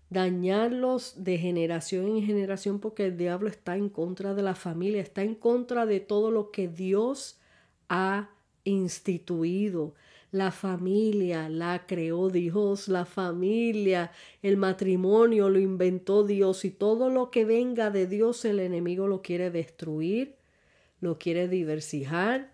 Dañarlos 0.10 1.24
de 1.24 1.38
generación 1.38 2.08
en 2.08 2.26
generación 2.26 2.82
porque 2.82 3.06
el 3.06 3.16
diablo 3.16 3.48
está 3.48 3.78
en 3.78 3.88
contra 3.88 4.34
de 4.34 4.44
la 4.44 4.54
familia, 4.54 5.02
está 5.02 5.24
en 5.24 5.36
contra 5.36 5.86
de 5.86 6.02
todo 6.02 6.30
lo 6.30 6.52
que 6.52 6.68
Dios 6.68 7.40
ha 7.88 8.32
instituido. 8.66 9.94
La 10.36 10.52
familia 10.52 11.48
la 11.48 11.86
creó 11.88 12.30
Dios, 12.30 12.90
la 12.90 13.06
familia, 13.06 14.12
el 14.42 14.58
matrimonio 14.58 15.48
lo 15.48 15.60
inventó 15.60 16.26
Dios 16.26 16.66
y 16.66 16.72
todo 16.72 17.10
lo 17.10 17.32
que 17.32 17.46
venga 17.46 17.90
de 17.90 18.06
Dios 18.06 18.44
el 18.44 18.60
enemigo 18.60 19.08
lo 19.08 19.22
quiere 19.22 19.50
destruir, 19.50 20.36
lo 21.00 21.18
quiere 21.18 21.48
diversificar, 21.48 22.52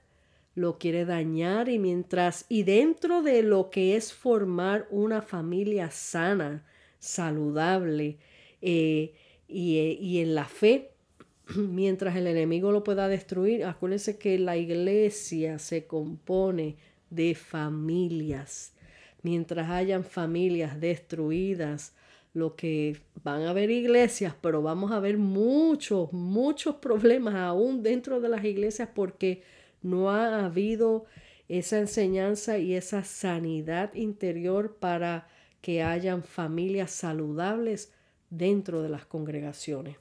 lo 0.54 0.78
quiere 0.78 1.06
dañar 1.06 1.70
y 1.70 1.80
mientras 1.80 2.46
y 2.50 2.62
dentro 2.62 3.24
de 3.24 3.42
lo 3.42 3.72
que 3.72 3.96
es 3.96 4.14
formar 4.14 4.86
una 4.92 5.24
familia 5.24 5.90
sana, 5.90 6.64
saludable 7.00 8.20
eh, 8.62 9.16
y, 9.48 9.80
eh, 9.80 9.98
y 10.00 10.20
en 10.20 10.36
la 10.36 10.46
fe, 10.46 10.92
mientras 11.56 12.16
el 12.16 12.28
enemigo 12.28 12.72
lo 12.72 12.84
pueda 12.84 13.08
destruir, 13.08 13.66
acuérdense 13.66 14.20
que 14.20 14.38
la 14.38 14.56
iglesia 14.56 15.58
se 15.58 15.88
compone 15.88 16.76
de 17.12 17.36
familias. 17.36 18.74
Mientras 19.22 19.70
hayan 19.70 20.04
familias 20.04 20.80
destruidas, 20.80 21.94
lo 22.34 22.56
que 22.56 22.98
van 23.24 23.44
a 23.44 23.52
haber 23.52 23.70
iglesias, 23.70 24.34
pero 24.42 24.62
vamos 24.62 24.92
a 24.92 25.00
ver 25.00 25.18
muchos, 25.18 26.12
muchos 26.14 26.76
problemas 26.76 27.36
aún 27.36 27.84
dentro 27.84 28.22
de 28.22 28.30
las 28.30 28.44
iglesias 28.44 28.90
porque 28.96 29.44
no 29.84 30.10
ha 30.10 30.46
habido 30.46 31.06
esa 31.50 31.80
enseñanza 31.80 32.58
y 32.58 32.76
esa 32.76 33.04
sanidad 33.04 33.94
interior 33.94 34.78
para 34.80 35.28
que 35.62 35.84
hayan 35.84 36.24
familias 36.24 36.92
saludables 36.92 37.94
dentro 38.30 38.82
de 38.82 38.90
las 38.90 39.06
congregaciones. 39.06 39.98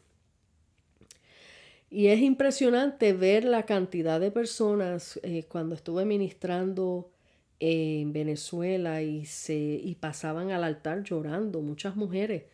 Y 1.90 2.06
es 2.06 2.20
impresionante 2.20 3.12
ver 3.12 3.44
la 3.44 3.64
cantidad 3.66 4.20
de 4.20 4.30
personas 4.30 5.18
eh, 5.24 5.44
cuando 5.48 5.74
estuve 5.74 6.04
ministrando 6.04 7.10
en 7.58 8.12
Venezuela 8.12 9.02
y, 9.02 9.26
se, 9.26 9.56
y 9.56 9.96
pasaban 9.96 10.52
al 10.52 10.62
altar 10.62 11.02
llorando, 11.02 11.60
muchas 11.60 11.96
mujeres 11.96 12.44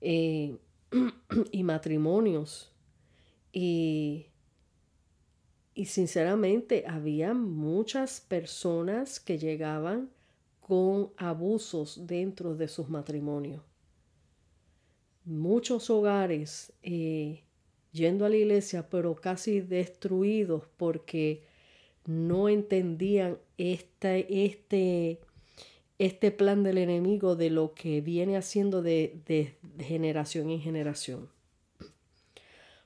eh, 0.00 0.56
y 1.52 1.62
matrimonios. 1.62 2.72
Y, 3.52 4.28
y 5.74 5.84
sinceramente 5.84 6.84
había 6.86 7.34
muchas 7.34 8.22
personas 8.22 9.20
que 9.20 9.38
llegaban 9.38 10.10
con 10.60 11.12
abusos 11.18 12.06
dentro 12.06 12.54
de 12.54 12.68
sus 12.68 12.88
matrimonios. 12.88 13.62
Muchos 15.24 15.90
hogares 15.90 16.72
eh, 16.82 17.44
yendo 17.92 18.24
a 18.24 18.28
la 18.28 18.36
iglesia, 18.36 18.88
pero 18.88 19.14
casi 19.14 19.60
destruidos 19.60 20.64
porque 20.76 21.42
no 22.06 22.48
entendían 22.48 23.38
este, 23.58 24.44
este, 24.44 25.20
este 25.98 26.30
plan 26.30 26.62
del 26.62 26.78
enemigo 26.78 27.36
de 27.36 27.50
lo 27.50 27.74
que 27.74 28.00
viene 28.00 28.36
haciendo 28.36 28.82
de, 28.82 29.54
generación 29.78 30.50
en 30.50 30.60
generación. 30.60 31.28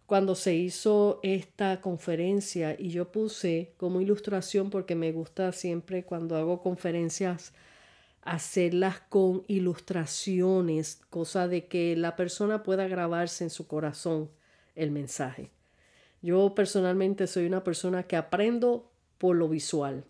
Cuando 0.07 0.37
se 0.37 0.55
hizo 0.55 1.19
esta 1.25 1.81
conferencia 1.81 2.77
y 2.79 2.91
yo 2.91 3.11
puse 3.11 3.73
como 3.77 4.01
ilustración, 4.01 4.71
porque 4.71 4.95
me 4.95 5.11
gusta 5.11 5.51
siempre 5.51 6.05
cuando 6.05 6.37
hago 6.37 6.63
conferencias, 6.63 7.53
hacerlas 8.23 9.01
con 9.09 9.45
ilustraciones, 9.49 11.01
cosa 11.11 11.49
de 11.49 11.67
que 11.67 11.97
la 11.97 12.15
persona 12.15 12.63
pueda 12.63 12.87
grabarse 12.87 13.45
en 13.45 13.51
su 13.51 13.67
corazón 13.67 14.31
el 14.77 14.93
mensaje. 14.93 15.51
Yo 16.23 16.55
personalmente 16.55 17.27
soy 17.27 17.47
una 17.47 17.65
persona 17.65 18.05
que 18.05 18.17
aprendo 18.17 18.91
por 19.19 19.37
lo 19.37 19.49
visual. 19.49 20.05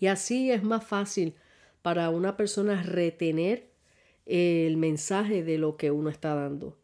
Y 0.00 0.06
así 0.06 0.50
es 0.50 0.62
más 0.62 0.84
fácil 0.84 1.34
para 1.82 2.10
una 2.10 2.36
persona 2.36 2.82
retener 2.82 3.70
el 4.26 4.76
mensaje 4.76 5.42
de 5.42 5.58
lo 5.58 5.76
que 5.76 5.90
uno 5.90 6.10
está 6.10 6.34
dando. 6.34 6.78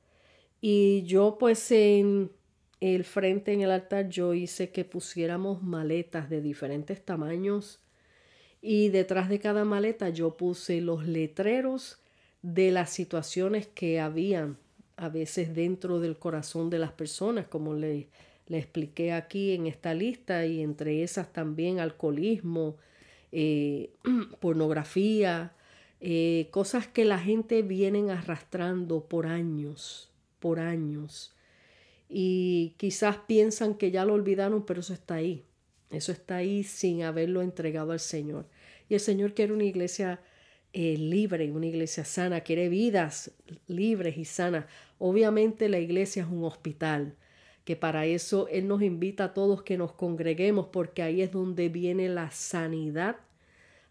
Y 0.60 1.02
yo 1.04 1.36
pues 1.38 1.70
en 1.70 2.32
el 2.80 3.04
frente 3.04 3.52
en 3.52 3.60
el 3.60 3.70
altar 3.70 4.08
yo 4.08 4.34
hice 4.34 4.70
que 4.70 4.84
pusiéramos 4.84 5.62
maletas 5.62 6.30
de 6.30 6.40
diferentes 6.40 7.04
tamaños 7.04 7.80
y 8.60 8.88
detrás 8.88 9.28
de 9.28 9.38
cada 9.38 9.64
maleta 9.64 10.08
yo 10.10 10.36
puse 10.36 10.80
los 10.80 11.06
letreros 11.06 12.00
de 12.42 12.70
las 12.70 12.90
situaciones 12.90 13.66
que 13.66 14.00
habían 14.00 14.58
a 14.98 15.08
veces 15.08 15.54
dentro 15.54 16.00
del 16.00 16.18
corazón 16.18 16.70
de 16.70 16.78
las 16.78 16.92
personas, 16.92 17.46
como 17.46 17.74
le, 17.74 18.08
le 18.48 18.58
expliqué 18.58 19.12
aquí 19.12 19.52
en 19.52 19.66
esta 19.66 19.94
lista, 19.94 20.44
y 20.44 20.60
entre 20.60 21.02
esas 21.02 21.32
también 21.32 21.80
alcoholismo, 21.80 22.76
eh, 23.32 23.90
pornografía, 24.40 25.52
eh, 26.00 26.48
cosas 26.50 26.86
que 26.86 27.04
la 27.04 27.18
gente 27.18 27.62
vienen 27.62 28.10
arrastrando 28.10 29.04
por 29.04 29.26
años, 29.26 30.10
por 30.40 30.60
años. 30.60 31.32
Y 32.08 32.74
quizás 32.76 33.18
piensan 33.26 33.74
que 33.74 33.90
ya 33.90 34.04
lo 34.04 34.14
olvidaron, 34.14 34.64
pero 34.64 34.80
eso 34.80 34.94
está 34.94 35.16
ahí. 35.16 35.44
Eso 35.90 36.12
está 36.12 36.36
ahí 36.36 36.64
sin 36.64 37.02
haberlo 37.02 37.42
entregado 37.42 37.92
al 37.92 38.00
Señor. 38.00 38.46
Y 38.88 38.94
el 38.94 39.00
Señor 39.00 39.34
quiere 39.34 39.52
una 39.52 39.64
iglesia 39.64 40.20
eh, 40.72 40.96
libre, 40.96 41.50
una 41.50 41.66
iglesia 41.66 42.04
sana, 42.04 42.42
quiere 42.42 42.68
vidas 42.68 43.32
libres 43.66 44.16
y 44.16 44.24
sanas. 44.24 44.66
Obviamente 44.98 45.68
la 45.68 45.78
iglesia 45.78 46.22
es 46.22 46.28
un 46.28 46.44
hospital 46.44 47.14
que 47.64 47.76
para 47.76 48.06
eso 48.06 48.48
Él 48.48 48.66
nos 48.66 48.80
invita 48.80 49.24
a 49.24 49.34
todos 49.34 49.62
que 49.62 49.76
nos 49.76 49.92
congreguemos, 49.92 50.68
porque 50.72 51.02
ahí 51.02 51.20
es 51.20 51.32
donde 51.32 51.68
viene 51.68 52.08
la 52.08 52.30
sanidad 52.30 53.16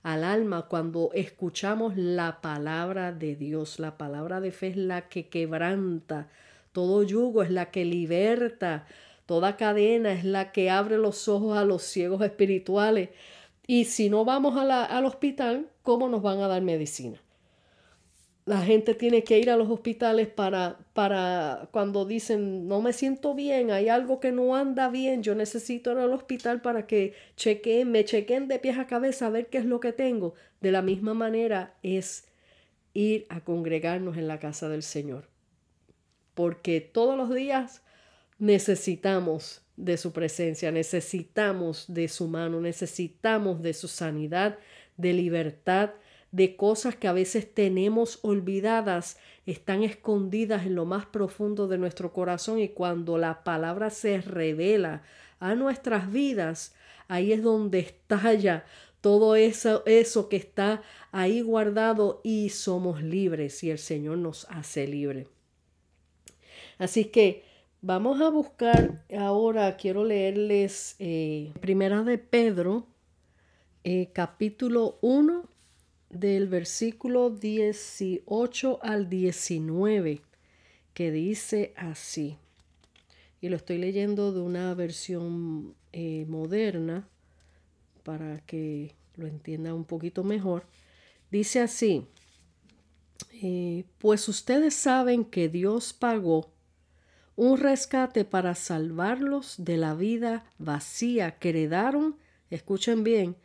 al 0.02 0.24
alma 0.24 0.68
cuando 0.68 1.12
escuchamos 1.14 1.98
la 1.98 2.42
palabra 2.42 3.12
de 3.12 3.36
Dios. 3.36 3.78
La 3.80 3.98
palabra 3.98 4.40
de 4.42 4.52
fe 4.52 4.70
es 4.70 4.78
la 4.78 5.10
que 5.10 5.28
quebranta, 5.28 6.28
todo 6.72 7.04
yugo 7.04 7.44
es 7.44 7.52
la 7.52 7.70
que 7.70 7.86
liberta, 7.86 8.88
toda 9.26 9.58
cadena 9.58 10.14
es 10.14 10.24
la 10.24 10.52
que 10.52 10.70
abre 10.70 10.98
los 10.98 11.28
ojos 11.28 11.58
a 11.58 11.66
los 11.66 11.84
ciegos 11.84 12.22
espirituales. 12.22 13.10
Y 13.68 13.86
si 13.86 14.10
no 14.10 14.26
vamos 14.26 14.58
al 14.58 15.06
hospital, 15.06 15.70
¿cómo 15.84 16.10
nos 16.10 16.22
van 16.24 16.40
a 16.40 16.48
dar 16.48 16.62
medicina? 16.62 17.22
la 18.48 18.62
gente 18.62 18.96
tiene 18.96 19.26
que 19.26 19.40
ir 19.40 19.50
a 19.50 19.58
los 19.58 19.70
hospitales 19.70 20.30
para, 20.30 20.80
para 20.94 21.68
cuando 21.72 22.06
dicen 22.06 22.70
no 22.70 22.82
me 22.82 22.94
siento 22.94 23.36
bien, 23.36 23.72
hay 23.72 23.90
algo 23.90 24.22
que 24.22 24.32
no 24.32 24.56
anda 24.56 24.88
bien, 24.88 25.22
yo 25.22 25.36
necesito 25.36 25.92
ir 25.92 25.98
al 25.98 26.14
hospital 26.14 26.62
para 26.62 26.88
que 26.88 27.14
chequen, 27.36 27.92
me 27.92 28.06
chequen 28.06 28.48
de 28.48 28.58
pies 28.58 28.78
a 28.78 28.88
cabeza 28.88 29.28
a 29.28 29.32
ver 29.32 29.48
qué 29.48 29.58
es 29.58 29.66
lo 29.66 29.82
que 29.82 29.92
tengo. 29.92 30.34
De 30.62 30.72
la 30.72 30.82
misma 30.82 31.14
manera 31.14 31.76
es 31.84 32.30
ir 32.94 33.26
a 33.28 33.42
congregarnos 33.42 34.16
en 34.16 34.30
la 34.30 34.40
casa 34.40 34.70
del 34.70 34.82
Señor. 34.82 35.28
Porque 36.34 36.80
todos 36.80 37.18
los 37.18 37.34
días 37.34 37.84
necesitamos 38.40 39.62
de 39.78 39.96
su 39.98 40.12
presencia, 40.12 40.72
necesitamos 40.72 41.86
de 41.88 42.08
su 42.08 42.28
mano, 42.28 42.60
necesitamos 42.60 43.62
de 43.62 43.74
su 43.74 43.88
sanidad, 43.88 44.58
de 44.98 45.14
libertad, 45.14 45.92
de 46.32 46.56
cosas 46.56 46.96
que 46.96 47.08
a 47.08 47.14
veces 47.14 47.54
tenemos 47.54 48.20
olvidadas, 48.24 49.18
están 49.46 49.84
escondidas 49.84 50.66
en 50.66 50.76
lo 50.76 50.86
más 50.86 51.06
profundo 51.06 51.68
de 51.68 51.78
nuestro 51.78 52.12
corazón 52.12 52.60
y 52.60 52.70
cuando 52.70 53.18
la 53.18 53.44
palabra 53.44 53.90
se 53.92 54.20
revela 54.20 55.04
a 55.40 55.56
nuestras 55.56 56.12
vidas, 56.12 56.76
ahí 57.08 57.32
es 57.32 57.44
donde 57.44 57.80
estalla 57.80 58.66
todo 59.00 59.36
eso, 59.36 59.84
eso 59.86 60.28
que 60.28 60.38
está 60.38 60.82
ahí 61.12 61.42
guardado 61.42 62.20
y 62.24 62.50
somos 62.50 63.02
libres 63.04 63.64
y 63.64 63.70
el 63.70 63.78
Señor 63.78 64.18
nos 64.18 64.46
hace 64.50 64.88
libre. 64.88 65.28
Así 66.78 67.06
que 67.06 67.47
vamos 67.88 68.20
a 68.20 68.30
buscar 68.30 69.06
ahora, 69.18 69.78
quiero 69.78 70.04
leerles 70.04 70.98
eh, 71.00 71.54
Primera 71.62 72.04
de 72.04 72.18
Pedro, 72.18 72.86
eh, 73.86 74.10
capítulo 74.12 75.00
1 75.00 75.50
del 76.10 76.50
versículo 76.50 77.30
18 77.30 78.80
al 78.84 79.08
19, 79.08 80.22
que 80.94 81.12
dice 81.12 81.74
así. 81.78 82.38
Y 83.40 83.48
lo 83.48 83.56
estoy 83.56 83.78
leyendo 83.78 84.34
de 84.34 84.42
una 84.42 84.74
versión 84.74 85.74
eh, 85.94 86.26
moderna 86.28 87.08
para 88.04 88.42
que 88.42 88.96
lo 89.16 89.28
entienda 89.28 89.74
un 89.74 89.86
poquito 89.86 90.26
mejor. 90.26 90.66
Dice 91.32 91.62
así, 91.62 92.06
pues 93.98 94.28
ustedes 94.28 94.74
saben 94.74 95.24
que 95.24 95.48
Dios 95.48 95.94
pagó 95.94 96.52
un 97.38 97.60
rescate 97.60 98.26
para 98.26 98.56
salvarlos 98.56 99.56
de 99.60 99.78
la 99.78 99.94
vida 99.94 100.44
vacía 100.58 101.38
que 101.38 101.50
heredaron, 101.50 102.18
escuchen 102.50 103.04
bien, 103.04 103.38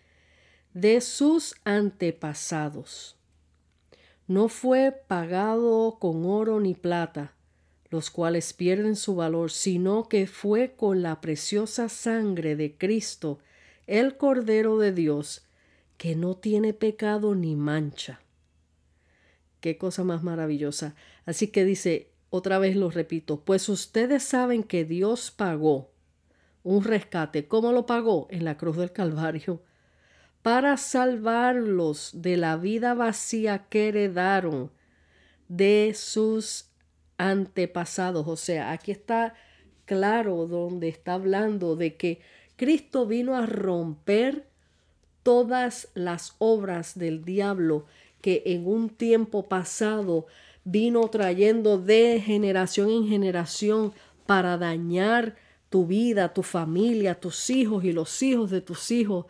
de 0.72 1.03
sus 1.03 1.55
antepasados. 1.64 3.18
No 4.26 4.49
fue 4.49 4.93
pagado 5.07 5.99
con 6.01 6.24
oro 6.24 6.59
ni 6.59 6.74
plata, 6.74 7.34
los 7.90 8.11
cuales 8.11 8.55
pierden 8.55 8.97
su 8.97 9.14
valor, 9.14 9.51
sino 9.51 10.09
que 10.09 10.26
fue 10.26 10.72
con 10.74 11.03
la 11.03 11.20
preciosa 11.20 11.90
sangre 11.90 12.57
de 12.57 12.78
Cristo, 12.78 13.40
el 13.86 14.16
Cordero 14.16 14.78
de 14.78 14.93
Dios, 14.93 15.45
que 15.99 16.16
no 16.16 16.34
tiene 16.34 16.72
pecado 16.72 17.34
ni 17.34 17.57
mancha. 17.57 18.22
Qué 19.61 19.76
cosa 19.76 20.03
más 20.03 20.22
maravillosa. 20.22 20.95
Así 21.26 21.49
que 21.49 21.66
dice, 21.66 22.11
otra 22.34 22.58
vez 22.58 22.76
lo 22.76 22.90
repito, 22.90 23.44
pues 23.44 23.68
ustedes 23.68 24.22
saben 24.22 24.62
que 24.62 24.86
Dios 24.86 25.30
pagó 25.30 25.90
un 26.62 26.82
rescate. 26.82 27.46
¿Cómo 27.46 27.72
lo 27.72 27.84
pagó? 27.84 28.26
En 28.30 28.46
la 28.46 28.56
cruz 28.56 28.78
del 28.78 28.90
Calvario 28.90 29.62
para 30.40 30.78
salvarlos 30.78 32.10
de 32.14 32.38
la 32.38 32.56
vida 32.56 32.94
vacía 32.94 33.66
que 33.68 33.88
heredaron 33.88 34.72
de 35.48 35.92
sus 35.94 36.70
antepasados. 37.18 38.26
O 38.26 38.36
sea, 38.36 38.72
aquí 38.72 38.92
está 38.92 39.34
claro 39.84 40.46
donde 40.46 40.88
está 40.88 41.12
hablando 41.12 41.76
de 41.76 41.98
que 41.98 42.22
Cristo 42.56 43.06
vino 43.06 43.36
a 43.36 43.44
romper 43.44 44.48
todas 45.22 45.88
las 45.92 46.34
obras 46.38 46.98
del 46.98 47.26
diablo 47.26 47.84
que 48.22 48.42
en 48.46 48.66
un 48.66 48.88
tiempo 48.88 49.48
pasado 49.48 50.26
vino 50.64 51.08
trayendo 51.08 51.78
de 51.78 52.20
generación 52.24 52.90
en 52.90 53.08
generación 53.08 53.92
para 54.26 54.56
dañar 54.58 55.36
tu 55.68 55.86
vida, 55.86 56.32
tu 56.32 56.42
familia, 56.42 57.18
tus 57.18 57.50
hijos 57.50 57.84
y 57.84 57.92
los 57.92 58.22
hijos 58.22 58.50
de 58.50 58.60
tus 58.60 58.90
hijos 58.90 59.26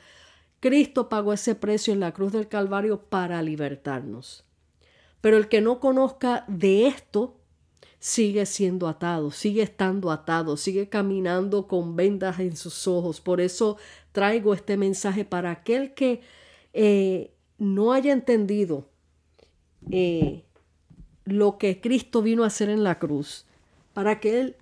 Cristo 0.62 1.08
pagó 1.08 1.32
ese 1.32 1.56
precio 1.56 1.92
en 1.92 1.98
la 1.98 2.12
cruz 2.12 2.30
del 2.30 2.46
Calvario 2.46 3.02
para 3.02 3.42
libertarnos. 3.42 4.44
Pero 5.20 5.36
el 5.36 5.48
que 5.48 5.60
no 5.60 5.80
conozca 5.80 6.44
de 6.46 6.86
esto 6.86 7.36
sigue 7.98 8.46
siendo 8.46 8.86
atado, 8.86 9.32
sigue 9.32 9.62
estando 9.62 10.12
atado, 10.12 10.56
sigue 10.56 10.88
caminando 10.88 11.66
con 11.66 11.96
vendas 11.96 12.38
en 12.38 12.54
sus 12.54 12.86
ojos. 12.86 13.20
Por 13.20 13.40
eso 13.40 13.76
traigo 14.12 14.54
este 14.54 14.76
mensaje 14.76 15.24
para 15.24 15.50
aquel 15.50 15.94
que 15.94 16.20
eh, 16.74 17.34
no 17.58 17.92
haya 17.92 18.12
entendido 18.12 18.88
eh, 19.90 20.44
lo 21.24 21.58
que 21.58 21.80
Cristo 21.80 22.22
vino 22.22 22.44
a 22.44 22.48
hacer 22.48 22.68
en 22.68 22.84
la 22.84 22.98
cruz, 22.98 23.46
para 23.92 24.20
que 24.20 24.40
él 24.40 24.56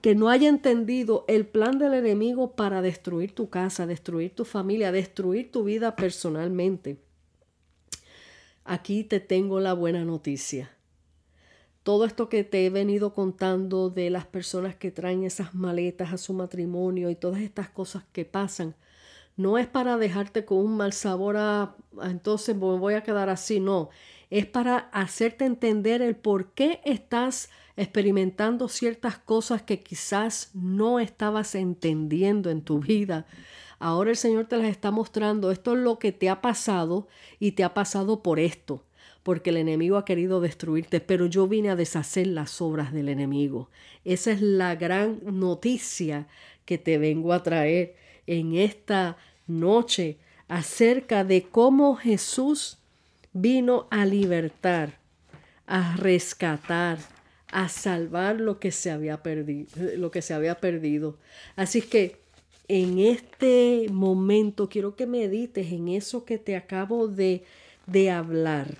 que 0.00 0.14
no 0.14 0.28
haya 0.28 0.48
entendido 0.48 1.24
el 1.26 1.46
plan 1.46 1.78
del 1.78 1.94
enemigo 1.94 2.52
para 2.52 2.82
destruir 2.82 3.34
tu 3.34 3.48
casa, 3.48 3.86
destruir 3.86 4.34
tu 4.34 4.44
familia, 4.44 4.92
destruir 4.92 5.50
tu 5.50 5.64
vida 5.64 5.96
personalmente. 5.96 6.98
Aquí 8.64 9.04
te 9.04 9.20
tengo 9.20 9.60
la 9.60 9.72
buena 9.72 10.04
noticia. 10.04 10.70
Todo 11.82 12.04
esto 12.04 12.28
que 12.28 12.42
te 12.42 12.66
he 12.66 12.70
venido 12.70 13.14
contando 13.14 13.90
de 13.90 14.10
las 14.10 14.26
personas 14.26 14.74
que 14.74 14.90
traen 14.90 15.22
esas 15.22 15.54
maletas 15.54 16.12
a 16.12 16.18
su 16.18 16.34
matrimonio 16.34 17.10
y 17.10 17.14
todas 17.14 17.40
estas 17.40 17.68
cosas 17.68 18.02
que 18.12 18.24
pasan, 18.24 18.74
no 19.36 19.56
es 19.58 19.66
para 19.66 19.96
dejarte 19.96 20.44
con 20.44 20.58
un 20.58 20.76
mal 20.76 20.92
sabor 20.92 21.36
a 21.36 21.76
entonces 22.02 22.56
me 22.56 22.76
voy 22.78 22.94
a 22.94 23.02
quedar 23.02 23.28
así, 23.28 23.60
no, 23.60 23.90
es 24.30 24.46
para 24.46 24.78
hacerte 24.92 25.44
entender 25.44 26.02
el 26.02 26.16
por 26.16 26.52
qué 26.52 26.80
estás 26.84 27.48
experimentando 27.76 28.68
ciertas 28.68 29.18
cosas 29.18 29.62
que 29.62 29.80
quizás 29.80 30.50
no 30.54 30.98
estabas 30.98 31.54
entendiendo 31.54 32.50
en 32.50 32.62
tu 32.62 32.80
vida. 32.80 33.26
Ahora 33.78 34.10
el 34.10 34.16
Señor 34.16 34.46
te 34.46 34.56
las 34.56 34.68
está 34.68 34.90
mostrando. 34.90 35.50
Esto 35.50 35.74
es 35.74 35.78
lo 35.78 35.98
que 35.98 36.12
te 36.12 36.28
ha 36.30 36.40
pasado 36.40 37.08
y 37.38 37.52
te 37.52 37.62
ha 37.62 37.74
pasado 37.74 38.22
por 38.22 38.40
esto, 38.40 38.82
porque 39.22 39.50
el 39.50 39.58
enemigo 39.58 39.98
ha 39.98 40.04
querido 40.04 40.40
destruirte, 40.40 41.00
pero 41.00 41.26
yo 41.26 41.46
vine 41.46 41.70
a 41.70 41.76
deshacer 41.76 42.26
las 42.26 42.60
obras 42.60 42.92
del 42.92 43.08
enemigo. 43.08 43.70
Esa 44.04 44.32
es 44.32 44.40
la 44.40 44.74
gran 44.74 45.20
noticia 45.24 46.26
que 46.64 46.78
te 46.78 46.98
vengo 46.98 47.32
a 47.32 47.42
traer 47.42 47.94
en 48.26 48.56
esta 48.56 49.18
noche 49.46 50.18
acerca 50.48 51.24
de 51.24 51.42
cómo 51.42 51.96
Jesús 51.96 52.78
vino 53.36 53.86
a 53.90 54.06
libertar, 54.06 54.98
a 55.66 55.94
rescatar, 55.96 56.98
a 57.48 57.68
salvar 57.68 58.40
lo 58.40 58.58
que 58.58 58.72
se 58.72 58.90
había 58.90 59.22
perdido, 59.22 59.68
lo 59.96 60.10
que 60.10 60.22
se 60.22 60.32
había 60.32 60.58
perdido. 60.58 61.18
Así 61.54 61.82
que 61.82 62.18
en 62.66 62.98
este 62.98 63.88
momento 63.92 64.70
quiero 64.70 64.96
que 64.96 65.06
medites 65.06 65.70
en 65.70 65.88
eso 65.88 66.24
que 66.24 66.38
te 66.38 66.56
acabo 66.56 67.08
de, 67.08 67.44
de 67.86 68.10
hablar. 68.10 68.78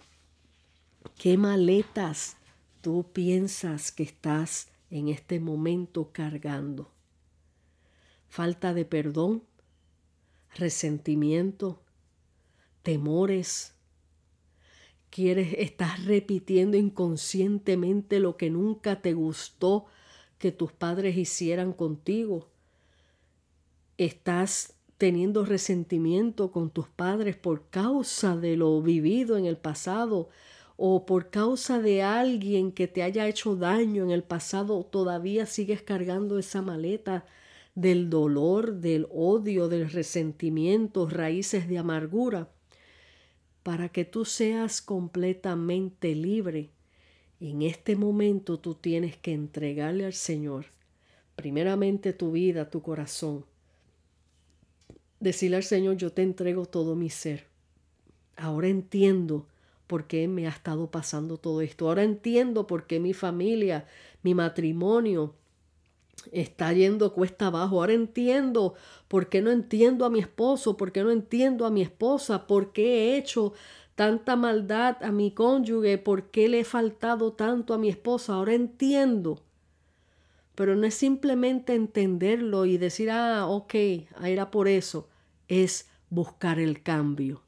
¿Qué 1.18 1.36
maletas 1.36 2.36
tú 2.80 3.06
piensas 3.12 3.92
que 3.92 4.04
estás 4.04 4.68
en 4.90 5.08
este 5.08 5.38
momento 5.38 6.10
cargando? 6.12 6.90
Falta 8.28 8.72
de 8.72 8.86
perdón, 8.86 9.42
resentimiento, 10.54 11.82
temores, 12.82 13.75
quieres, 15.10 15.54
estás 15.58 16.04
repitiendo 16.04 16.76
inconscientemente 16.76 18.20
lo 18.20 18.36
que 18.36 18.50
nunca 18.50 19.00
te 19.02 19.14
gustó 19.14 19.86
que 20.38 20.52
tus 20.52 20.72
padres 20.72 21.16
hicieran 21.16 21.72
contigo. 21.72 22.48
Estás 23.98 24.74
teniendo 24.98 25.44
resentimiento 25.44 26.50
con 26.50 26.70
tus 26.70 26.88
padres 26.88 27.36
por 27.36 27.68
causa 27.68 28.36
de 28.36 28.56
lo 28.56 28.80
vivido 28.82 29.36
en 29.36 29.46
el 29.46 29.56
pasado 29.56 30.28
o 30.76 31.06
por 31.06 31.30
causa 31.30 31.80
de 31.80 32.02
alguien 32.02 32.72
que 32.72 32.86
te 32.86 33.02
haya 33.02 33.26
hecho 33.26 33.56
daño 33.56 34.04
en 34.04 34.10
el 34.10 34.22
pasado, 34.22 34.84
todavía 34.84 35.46
sigues 35.46 35.82
cargando 35.82 36.38
esa 36.38 36.60
maleta 36.60 37.24
del 37.74 38.10
dolor, 38.10 38.74
del 38.74 39.06
odio, 39.10 39.68
del 39.68 39.90
resentimiento, 39.90 41.08
raíces 41.08 41.68
de 41.68 41.78
amargura, 41.78 42.50
para 43.66 43.88
que 43.88 44.04
tú 44.04 44.24
seas 44.24 44.80
completamente 44.80 46.14
libre. 46.14 46.70
En 47.40 47.62
este 47.62 47.96
momento 47.96 48.60
tú 48.60 48.76
tienes 48.76 49.16
que 49.16 49.32
entregarle 49.32 50.06
al 50.06 50.12
Señor, 50.12 50.66
primeramente 51.34 52.12
tu 52.12 52.30
vida, 52.30 52.70
tu 52.70 52.80
corazón. 52.80 53.44
Decirle 55.18 55.56
al 55.56 55.64
Señor, 55.64 55.96
yo 55.96 56.12
te 56.12 56.22
entrego 56.22 56.66
todo 56.66 56.94
mi 56.94 57.10
ser. 57.10 57.48
Ahora 58.36 58.68
entiendo 58.68 59.48
por 59.88 60.06
qué 60.06 60.28
me 60.28 60.46
ha 60.46 60.50
estado 60.50 60.88
pasando 60.88 61.36
todo 61.36 61.60
esto. 61.60 61.88
Ahora 61.88 62.04
entiendo 62.04 62.68
por 62.68 62.86
qué 62.86 63.00
mi 63.00 63.14
familia, 63.14 63.88
mi 64.22 64.32
matrimonio 64.36 65.34
está 66.32 66.72
yendo 66.72 67.12
cuesta 67.12 67.48
abajo. 67.48 67.80
Ahora 67.80 67.92
entiendo 67.92 68.74
por 69.08 69.28
qué 69.28 69.42
no 69.42 69.50
entiendo 69.50 70.04
a 70.04 70.10
mi 70.10 70.20
esposo, 70.20 70.76
por 70.76 70.92
qué 70.92 71.02
no 71.02 71.10
entiendo 71.10 71.66
a 71.66 71.70
mi 71.70 71.82
esposa, 71.82 72.46
por 72.46 72.72
qué 72.72 72.84
he 73.14 73.18
hecho 73.18 73.52
tanta 73.94 74.36
maldad 74.36 75.02
a 75.02 75.10
mi 75.10 75.30
cónyuge, 75.30 75.98
por 75.98 76.30
qué 76.30 76.48
le 76.48 76.60
he 76.60 76.64
faltado 76.64 77.32
tanto 77.32 77.74
a 77.74 77.78
mi 77.78 77.88
esposa. 77.88 78.34
Ahora 78.34 78.54
entiendo. 78.54 79.42
Pero 80.54 80.74
no 80.74 80.86
es 80.86 80.94
simplemente 80.94 81.74
entenderlo 81.74 82.64
y 82.64 82.78
decir, 82.78 83.10
ah, 83.10 83.46
ok, 83.46 83.74
era 84.24 84.50
por 84.50 84.68
eso. 84.68 85.08
Es 85.48 85.88
buscar 86.08 86.58
el 86.58 86.82
cambio 86.82 87.42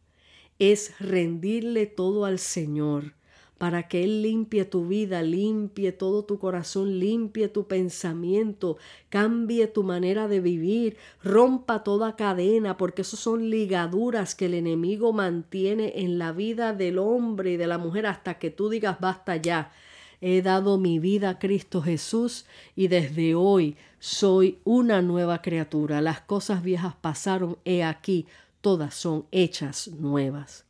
es 0.58 0.98
rendirle 0.98 1.86
todo 1.86 2.24
al 2.24 2.38
Señor 2.38 3.14
para 3.58 3.88
que 3.88 4.04
Él 4.04 4.22
limpie 4.22 4.64
tu 4.64 4.86
vida, 4.86 5.22
limpie 5.22 5.90
todo 5.90 6.24
tu 6.24 6.38
corazón, 6.38 7.00
limpie 7.00 7.48
tu 7.48 7.66
pensamiento, 7.66 8.78
cambie 9.08 9.66
tu 9.66 9.82
manera 9.82 10.28
de 10.28 10.40
vivir, 10.40 10.96
rompa 11.22 11.82
toda 11.82 12.14
cadena, 12.14 12.76
porque 12.76 13.02
esos 13.02 13.18
son 13.18 13.50
ligaduras 13.50 14.36
que 14.36 14.46
el 14.46 14.54
enemigo 14.54 15.12
mantiene 15.12 15.94
en 15.96 16.18
la 16.18 16.30
vida 16.30 16.72
del 16.72 16.98
hombre 16.98 17.52
y 17.52 17.56
de 17.56 17.66
la 17.66 17.78
mujer 17.78 18.06
hasta 18.06 18.38
que 18.38 18.50
tú 18.50 18.68
digas 18.68 19.00
basta 19.00 19.36
ya. 19.36 19.72
He 20.20 20.42
dado 20.42 20.78
mi 20.78 20.98
vida 20.98 21.30
a 21.30 21.38
Cristo 21.38 21.82
Jesús 21.82 22.46
y 22.74 22.88
desde 22.88 23.34
hoy 23.34 23.76
soy 23.98 24.58
una 24.64 25.02
nueva 25.02 25.42
criatura. 25.42 26.00
Las 26.00 26.20
cosas 26.20 26.62
viejas 26.62 26.94
pasaron, 27.00 27.58
he 27.64 27.84
aquí, 27.84 28.26
todas 28.60 28.94
son 28.94 29.26
hechas 29.30 29.88
nuevas. 29.88 30.67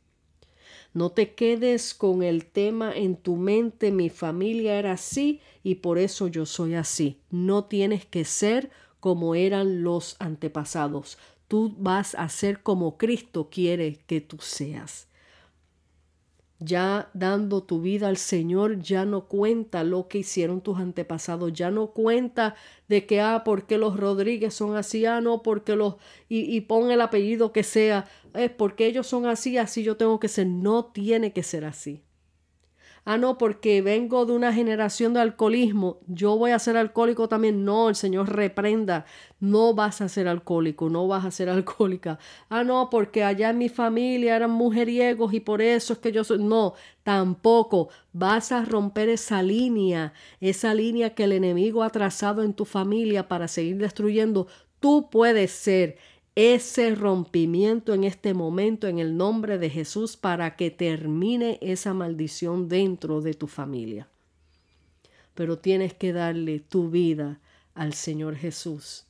No 0.93 1.11
te 1.11 1.33
quedes 1.35 1.93
con 1.93 2.23
el 2.23 2.45
tema 2.45 2.91
en 2.95 3.15
tu 3.15 3.35
mente, 3.35 3.91
mi 3.91 4.09
familia 4.09 4.79
era 4.79 4.93
así 4.93 5.39
y 5.63 5.75
por 5.75 5.97
eso 5.97 6.27
yo 6.27 6.45
soy 6.45 6.75
así. 6.75 7.19
No 7.29 7.65
tienes 7.65 8.05
que 8.05 8.25
ser 8.25 8.71
como 8.99 9.35
eran 9.35 9.83
los 9.83 10.15
antepasados. 10.19 11.17
Tú 11.47 11.75
vas 11.77 12.15
a 12.15 12.29
ser 12.29 12.63
como 12.63 12.97
Cristo 12.97 13.49
quiere 13.51 13.99
que 14.07 14.21
tú 14.21 14.37
seas 14.39 15.08
ya 16.59 17.09
dando 17.13 17.63
tu 17.63 17.81
vida 17.81 18.07
al 18.09 18.17
Señor, 18.17 18.79
ya 18.81 19.05
no 19.05 19.27
cuenta 19.27 19.83
lo 19.83 20.07
que 20.07 20.19
hicieron 20.19 20.61
tus 20.61 20.77
antepasados, 20.79 21.53
ya 21.53 21.71
no 21.71 21.87
cuenta 21.91 22.55
de 22.87 23.05
que, 23.05 23.21
ah, 23.21 23.43
porque 23.45 23.77
los 23.77 23.97
Rodríguez 23.97 24.53
son 24.53 24.75
así, 24.75 25.05
ah, 25.05 25.21
no, 25.21 25.41
porque 25.41 25.75
los, 25.75 25.95
y, 26.27 26.39
y 26.55 26.61
pon 26.61 26.91
el 26.91 27.01
apellido 27.01 27.53
que 27.53 27.63
sea, 27.63 28.09
es 28.33 28.51
porque 28.51 28.87
ellos 28.87 29.07
son 29.07 29.25
así, 29.25 29.57
así 29.57 29.83
yo 29.83 29.97
tengo 29.97 30.19
que 30.19 30.27
ser, 30.27 30.47
no 30.47 30.85
tiene 30.85 31.33
que 31.33 31.43
ser 31.43 31.65
así 31.65 32.03
ah, 33.05 33.17
no, 33.17 33.37
porque 33.37 33.81
vengo 33.81 34.25
de 34.25 34.33
una 34.33 34.53
generación 34.53 35.13
de 35.13 35.21
alcoholismo, 35.21 35.99
yo 36.07 36.37
voy 36.37 36.51
a 36.51 36.59
ser 36.59 36.77
alcohólico 36.77 37.27
también. 37.27 37.65
No, 37.65 37.89
el 37.89 37.95
Señor 37.95 38.33
reprenda, 38.33 39.05
no 39.39 39.73
vas 39.73 40.01
a 40.01 40.09
ser 40.09 40.27
alcohólico, 40.27 40.89
no 40.89 41.07
vas 41.07 41.25
a 41.25 41.31
ser 41.31 41.49
alcohólica. 41.49 42.19
Ah, 42.49 42.63
no, 42.63 42.89
porque 42.89 43.23
allá 43.23 43.49
en 43.49 43.57
mi 43.57 43.69
familia 43.69 44.35
eran 44.35 44.51
mujeriegos 44.51 45.33
y 45.33 45.39
por 45.39 45.61
eso 45.61 45.93
es 45.93 45.99
que 45.99 46.11
yo 46.11 46.23
soy. 46.23 46.39
No, 46.39 46.73
tampoco 47.03 47.89
vas 48.13 48.51
a 48.51 48.65
romper 48.65 49.09
esa 49.09 49.41
línea, 49.41 50.13
esa 50.39 50.73
línea 50.73 51.15
que 51.15 51.23
el 51.23 51.33
enemigo 51.33 51.83
ha 51.83 51.89
trazado 51.89 52.43
en 52.43 52.53
tu 52.53 52.65
familia 52.65 53.27
para 53.27 53.47
seguir 53.47 53.77
destruyendo. 53.77 54.47
Tú 54.79 55.09
puedes 55.09 55.51
ser 55.51 55.97
ese 56.41 56.95
rompimiento 56.95 57.93
en 57.93 58.05
este 58.05 58.33
momento 58.33 58.87
en 58.87 58.99
el 58.99 59.17
nombre 59.17 59.57
de 59.57 59.69
Jesús 59.69 60.15
para 60.15 60.55
que 60.55 60.71
termine 60.71 61.57
esa 61.59 61.93
maldición 61.93 62.69
dentro 62.69 63.19
de 63.19 63.33
tu 63.33 63.47
familia. 63.47 64.07
Pero 65.35 65.59
tienes 65.59 65.93
que 65.93 66.13
darle 66.13 66.61
tu 66.61 66.89
vida 66.89 67.41
al 67.73 67.93
Señor 67.93 68.37
Jesús. 68.37 69.05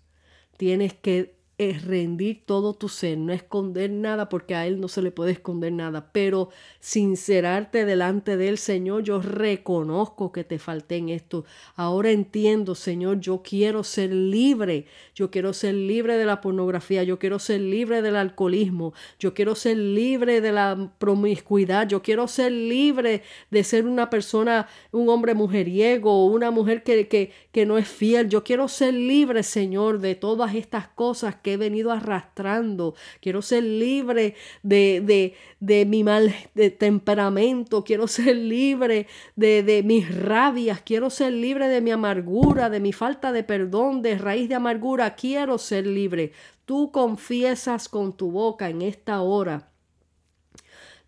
Tienes 0.58 0.96
que 0.96 1.36
es 1.60 1.84
rendir 1.84 2.43
todo 2.45 2.74
tu 2.74 2.88
ser, 2.88 3.18
no 3.18 3.34
esconder 3.34 3.91
nada 3.91 4.30
porque 4.30 4.55
a 4.55 4.66
Él 4.66 4.80
no 4.80 4.88
se 4.88 5.01
le 5.01 5.12
puede 5.12 5.34
esconder 5.34 5.74
nada, 5.74 6.10
pero 6.14 6.49
sincerarte 6.80 7.84
delante 7.84 8.38
del 8.38 8.57
Señor, 8.57 9.03
yo 9.03 9.22
reconozco 9.22 10.32
que 10.32 10.45
te 10.45 10.57
falté 10.57 10.95
en 10.95 11.10
esto. 11.10 11.43
Ahora 11.76 12.12
entiendo, 12.12 12.76
Señor, 12.76 13.20
yo 13.20 13.41
quiero 13.43 13.84
ser 13.84 14.14
libre, 14.14 14.86
yo 15.14 15.32
quiero 15.32 15.51
ser 15.51 15.74
libre 15.74 16.18
de 16.18 16.24
la 16.24 16.39
pornografía, 16.39 17.03
yo 17.03 17.20
quiero 17.20 17.39
ser 17.39 17.60
libre 17.60 18.01
del 18.01 18.16
alcoholismo, 18.16 18.93
yo 19.20 19.34
quiero 19.34 19.53
ser 19.53 19.76
libre 19.76 20.39
de 20.39 20.53
la 20.53 20.93
promiscuidad, 20.97 21.89
yo 21.89 22.01
quiero 22.01 22.30
ser 22.30 22.53
libre 22.53 23.22
de 23.51 23.66
ser 23.66 23.86
una 23.86 24.10
persona, 24.10 24.70
un 24.93 25.10
hombre 25.10 25.34
mujeriego, 25.34 26.26
una 26.28 26.51
mujer 26.51 26.84
que, 26.84 27.10
que, 27.10 27.34
que 27.51 27.66
no 27.66 27.78
es 27.78 27.89
fiel, 27.89 28.30
yo 28.30 28.45
quiero 28.45 28.70
ser 28.70 28.93
libre, 28.93 29.43
Señor, 29.43 29.99
de 29.99 30.16
todas 30.16 30.55
estas 30.55 30.88
cosas 30.88 31.36
que 31.36 31.49
he 31.54 31.58
venido 31.58 31.91
arrastrando. 31.91 32.95
Quiero 33.22 33.41
ser 33.41 33.64
libre 33.64 34.36
de, 34.64 35.02
de, 35.06 35.36
de 35.60 35.86
mi 35.86 36.04
mal 36.04 36.34
de 36.56 36.72
temperamento. 36.72 37.84
Quiero 37.84 38.08
ser 38.08 38.36
libre 38.36 39.08
de, 39.36 39.64
de 39.64 39.84
mis 39.84 40.14
rabias. 40.14 40.82
Quiero 40.82 41.10
ser 41.10 41.34
libre 41.34 41.68
de 41.68 41.82
mi 41.82 41.91
amargura, 41.91 42.70
de 42.70 42.80
mi 42.80 42.93
falta 42.93 43.32
de 43.32 43.43
perdón, 43.43 44.02
de 44.02 44.18
raíz 44.18 44.50
de 44.50 44.56
amargura. 44.56 45.16
Quiero 45.16 45.58
ser 45.58 45.86
libre. 45.86 46.32
Tú 46.66 46.91
confiesas 46.91 47.89
con 47.89 48.16
tu 48.16 48.32
boca 48.32 48.70
en 48.70 48.82
esta 48.82 49.22
hora 49.22 49.70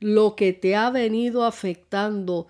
lo 0.01 0.35
que 0.35 0.51
te 0.51 0.75
ha 0.75 0.89
venido 0.89 1.45
afectando 1.45 2.47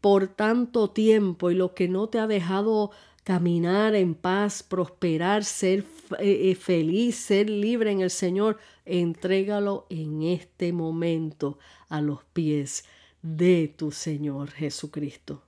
por 0.00 0.26
tanto 0.28 0.90
tiempo 0.90 1.50
y 1.50 1.54
lo 1.54 1.74
que 1.74 1.86
no 1.86 2.08
te 2.08 2.18
ha 2.18 2.26
dejado 2.26 2.90
caminar 3.24 3.94
en 3.94 4.14
paz, 4.14 4.62
prosperar, 4.62 5.44
ser 5.44 5.84
eh, 6.18 6.50
eh, 6.50 6.54
feliz, 6.54 7.16
ser 7.16 7.48
libre 7.48 7.90
en 7.90 8.02
el 8.02 8.10
Señor, 8.10 8.58
entrégalo 8.84 9.86
en 9.88 10.22
este 10.22 10.72
momento 10.74 11.58
a 11.88 12.02
los 12.02 12.22
pies 12.24 12.84
de 13.22 13.72
tu 13.74 13.90
Señor 13.90 14.50
Jesucristo. 14.50 15.42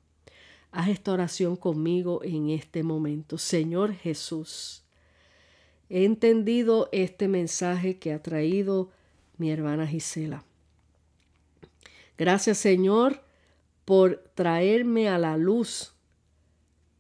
Haz 0.73 0.89
esta 0.89 1.13
oración 1.13 1.57
conmigo 1.57 2.25
en 2.25 2.49
este 2.49 2.83
momento. 2.83 3.37
Señor 3.37 3.93
Jesús, 3.93 4.83
he 5.91 6.05
entendido 6.05 6.89
este 6.93 7.29
mensaje 7.29 7.99
que 7.99 8.13
ha 8.13 8.23
traído 8.23 8.91
mi 9.37 9.51
hermana 9.51 9.87
Gisela. 9.87 10.45
Gracias 12.17 12.57
Señor 12.57 13.23
por 13.85 14.25
traerme 14.35 15.09
a 15.11 15.19
la 15.19 15.37
luz 15.37 15.96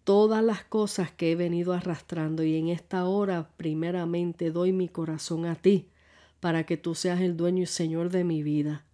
todas 0.06 0.44
las 0.44 0.62
cosas 0.62 1.10
que 1.10 1.32
he 1.32 1.34
venido 1.34 1.72
arrastrando 1.72 2.44
y 2.44 2.54
en 2.54 2.68
esta 2.68 3.06
hora 3.06 3.50
primeramente 3.56 4.52
doy 4.52 4.72
mi 4.72 4.88
corazón 4.88 5.46
a 5.46 5.56
ti 5.56 5.88
para 6.38 6.64
que 6.64 6.76
tú 6.76 6.94
seas 6.94 7.20
el 7.20 7.36
dueño 7.36 7.64
y 7.64 7.66
señor 7.66 8.10
de 8.10 8.22
mi 8.22 8.44
vida. 8.44 8.86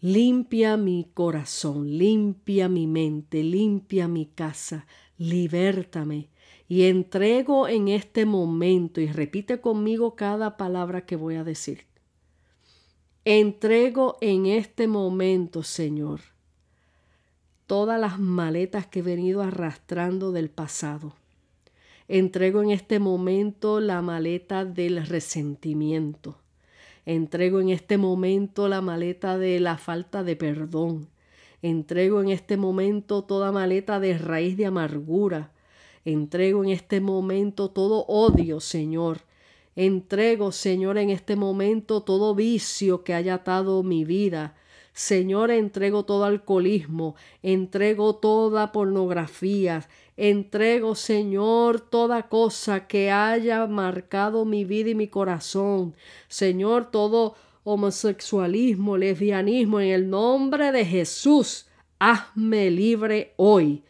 Limpia 0.00 0.78
mi 0.78 1.10
corazón, 1.12 1.98
limpia 1.98 2.70
mi 2.70 2.86
mente, 2.86 3.44
limpia 3.44 4.08
mi 4.08 4.24
casa, 4.24 4.86
libértame 5.18 6.30
y 6.66 6.84
entrego 6.84 7.68
en 7.68 7.88
este 7.88 8.24
momento 8.24 9.02
y 9.02 9.08
repite 9.08 9.60
conmigo 9.60 10.16
cada 10.16 10.56
palabra 10.56 11.04
que 11.04 11.16
voy 11.16 11.34
a 11.34 11.44
decir. 11.44 11.84
Entrego 13.26 14.16
en 14.22 14.46
este 14.46 14.88
momento, 14.88 15.62
Señor, 15.62 16.20
todas 17.68 18.00
las 18.00 18.18
maletas 18.18 18.86
que 18.86 19.00
he 19.00 19.02
venido 19.02 19.42
arrastrando 19.42 20.32
del 20.32 20.48
pasado. 20.48 21.14
Entrego 22.08 22.62
en 22.62 22.70
este 22.70 22.98
momento 22.98 23.78
la 23.80 24.00
maleta 24.00 24.64
del 24.64 25.06
resentimiento. 25.06 26.38
Entrego 27.04 27.60
en 27.60 27.68
este 27.68 27.98
momento 27.98 28.68
la 28.68 28.80
maleta 28.80 29.36
de 29.36 29.60
la 29.60 29.76
falta 29.76 30.24
de 30.24 30.34
perdón. 30.34 31.08
Entrego 31.60 32.22
en 32.22 32.30
este 32.30 32.56
momento 32.56 33.22
toda 33.22 33.52
maleta 33.52 34.00
de 34.00 34.16
raíz 34.16 34.56
de 34.56 34.64
amargura. 34.64 35.52
Entrego 36.06 36.64
en 36.64 36.70
este 36.70 37.02
momento 37.02 37.68
todo 37.68 38.06
odio, 38.06 38.60
Señor. 38.60 39.20
Entrego, 39.76 40.52
Señor, 40.52 40.96
en 40.96 41.10
este 41.10 41.36
momento 41.36 42.02
todo 42.02 42.34
vicio 42.34 43.04
que 43.04 43.12
haya 43.12 43.34
atado 43.34 43.82
mi 43.82 44.06
vida 44.06 44.56
Señor, 44.92 45.50
entrego 45.50 46.04
todo 46.04 46.24
alcoholismo, 46.24 47.14
entrego 47.42 48.16
toda 48.16 48.72
pornografía, 48.72 49.88
entrego, 50.16 50.94
Señor, 50.94 51.80
toda 51.80 52.28
cosa 52.28 52.86
que 52.86 53.10
haya 53.10 53.66
marcado 53.66 54.44
mi 54.44 54.64
vida 54.64 54.90
y 54.90 54.94
mi 54.94 55.08
corazón. 55.08 55.94
Señor, 56.28 56.90
todo 56.90 57.36
homosexualismo, 57.64 58.96
lesbianismo, 58.96 59.80
en 59.80 59.90
el 59.90 60.10
nombre 60.10 60.72
de 60.72 60.84
Jesús, 60.84 61.68
hazme 61.98 62.70
libre 62.70 63.34
hoy 63.36 63.84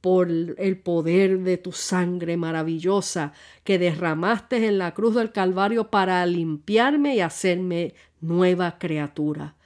por 0.00 0.28
el 0.30 0.78
poder 0.78 1.40
de 1.40 1.56
tu 1.56 1.72
sangre 1.72 2.36
maravillosa 2.36 3.32
que 3.64 3.78
derramaste 3.78 4.66
en 4.66 4.76
la 4.76 4.92
cruz 4.92 5.14
del 5.14 5.32
Calvario 5.32 5.90
para 5.90 6.24
limpiarme 6.26 7.16
y 7.16 7.20
hacerme 7.20 7.94
nueva 8.20 8.78
criatura. 8.78 9.56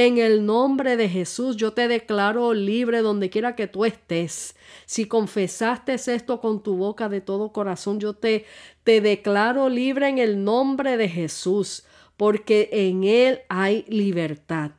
En 0.00 0.18
el 0.18 0.46
nombre 0.46 0.96
de 0.96 1.08
Jesús 1.08 1.56
yo 1.56 1.72
te 1.72 1.88
declaro 1.88 2.54
libre 2.54 3.02
donde 3.02 3.30
quiera 3.30 3.56
que 3.56 3.66
tú 3.66 3.84
estés. 3.84 4.54
Si 4.86 5.06
confesaste 5.06 5.94
esto 5.94 6.40
con 6.40 6.62
tu 6.62 6.76
boca 6.76 7.08
de 7.08 7.20
todo 7.20 7.52
corazón, 7.52 7.98
yo 7.98 8.14
te, 8.14 8.44
te 8.84 9.00
declaro 9.00 9.68
libre 9.68 10.06
en 10.06 10.18
el 10.18 10.44
nombre 10.44 10.96
de 10.96 11.08
Jesús, 11.08 11.82
porque 12.16 12.68
en 12.70 13.02
Él 13.02 13.40
hay 13.48 13.84
libertad. 13.88 14.70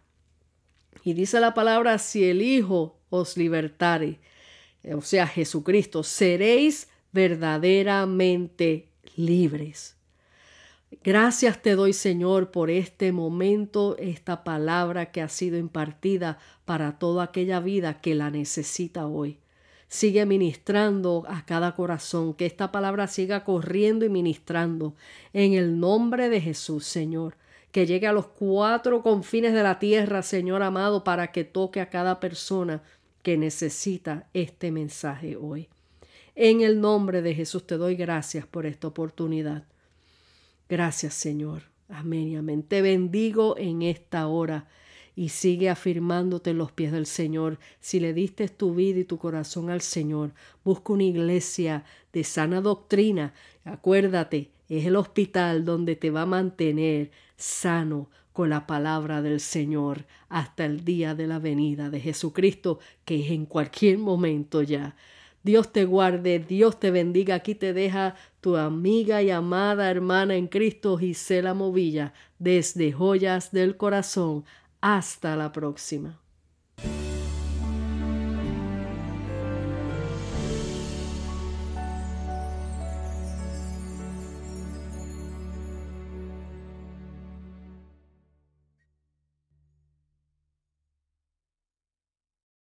Y 1.03 1.11
dice 1.11 1.41
la 1.41 1.53
palabra, 1.53 1.97
si 1.97 2.23
el 2.23 2.41
Hijo 2.41 2.95
os 3.09 3.35
libertare, 3.35 4.21
o 4.95 5.01
sea, 5.01 5.27
Jesucristo, 5.27 6.01
seréis 6.01 6.87
verdaderamente 7.11 8.87
libres. 9.17 9.98
Gracias 11.03 11.61
te 11.61 11.75
doy, 11.75 11.93
Señor, 11.93 12.49
por 12.49 12.71
este 12.71 13.11
momento, 13.11 13.95
esta 13.99 14.43
palabra 14.43 15.11
que 15.11 15.21
ha 15.21 15.29
sido 15.29 15.57
impartida 15.57 16.39
para 16.65 16.97
toda 16.97 17.25
aquella 17.25 17.59
vida 17.59 18.01
que 18.01 18.15
la 18.15 18.31
necesita 18.31 19.05
hoy. 19.05 19.37
Sigue 19.87 20.25
ministrando 20.25 21.25
a 21.27 21.45
cada 21.45 21.75
corazón, 21.75 22.33
que 22.33 22.45
esta 22.45 22.71
palabra 22.71 23.07
siga 23.07 23.43
corriendo 23.43 24.03
y 24.03 24.09
ministrando 24.09 24.95
en 25.31 25.53
el 25.53 25.79
nombre 25.79 26.27
de 26.27 26.41
Jesús, 26.41 26.85
Señor. 26.85 27.35
Que 27.71 27.85
llegue 27.85 28.07
a 28.07 28.13
los 28.13 28.27
cuatro 28.27 29.03
confines 29.03 29.53
de 29.53 29.61
la 29.61 29.77
tierra, 29.77 30.23
Señor 30.23 30.63
amado, 30.63 31.03
para 31.03 31.31
que 31.31 31.43
toque 31.43 31.81
a 31.81 31.89
cada 31.89 32.19
persona 32.19 32.81
que 33.21 33.37
necesita 33.37 34.27
este 34.33 34.71
mensaje 34.71 35.35
hoy. 35.35 35.69
En 36.35 36.61
el 36.61 36.81
nombre 36.81 37.21
de 37.21 37.35
Jesús 37.35 37.65
te 37.67 37.77
doy 37.77 37.95
gracias 37.95 38.47
por 38.47 38.65
esta 38.65 38.87
oportunidad. 38.87 39.68
Gracias 40.69 41.15
Señor. 41.15 41.63
Amén 41.89 42.27
y 42.27 42.35
amén. 42.35 42.61
Te 42.61 42.83
bendigo 42.83 43.57
en 43.57 43.81
esta 43.81 44.27
hora 44.27 44.67
y 45.15 45.29
sigue 45.29 45.69
afirmándote 45.69 46.51
en 46.51 46.59
los 46.59 46.71
pies 46.71 46.91
del 46.91 47.07
Señor. 47.07 47.57
Si 47.79 47.99
le 47.99 48.13
diste 48.13 48.47
tu 48.47 48.75
vida 48.75 48.99
y 48.99 49.03
tu 49.03 49.17
corazón 49.17 49.71
al 49.71 49.81
Señor, 49.81 50.31
busca 50.63 50.93
una 50.93 51.03
iglesia 51.03 51.83
de 52.13 52.23
sana 52.23 52.61
doctrina. 52.61 53.33
Acuérdate, 53.65 54.51
es 54.69 54.85
el 54.85 54.95
hospital 54.95 55.65
donde 55.65 55.95
te 55.95 56.11
va 56.11 56.21
a 56.21 56.27
mantener 56.27 57.09
sano, 57.35 58.09
con 58.39 58.49
la 58.49 58.67
palabra 58.67 59.21
del 59.21 59.41
Señor 59.41 60.05
hasta 60.29 60.63
el 60.63 60.85
día 60.85 61.13
de 61.13 61.27
la 61.27 61.39
venida 61.39 61.89
de 61.89 61.99
Jesucristo, 61.99 62.79
que 63.03 63.25
es 63.25 63.31
en 63.31 63.45
cualquier 63.45 63.97
momento 63.97 64.61
ya. 64.61 64.95
Dios 65.43 65.71
te 65.71 65.85
guarde, 65.85 66.39
Dios 66.39 66.79
te 66.79 66.91
bendiga. 66.91 67.35
Aquí 67.35 67.55
te 67.55 67.73
deja 67.73 68.15
tu 68.41 68.57
amiga 68.57 69.21
y 69.21 69.31
amada 69.31 69.89
hermana 69.89 70.35
en 70.35 70.47
Cristo, 70.47 70.97
Gisela 70.97 71.53
Movilla, 71.53 72.13
desde 72.37 72.91
Joyas 72.91 73.51
del 73.51 73.77
Corazón. 73.77 74.45
Hasta 74.81 75.35
la 75.35 75.51
próxima. 75.51 76.19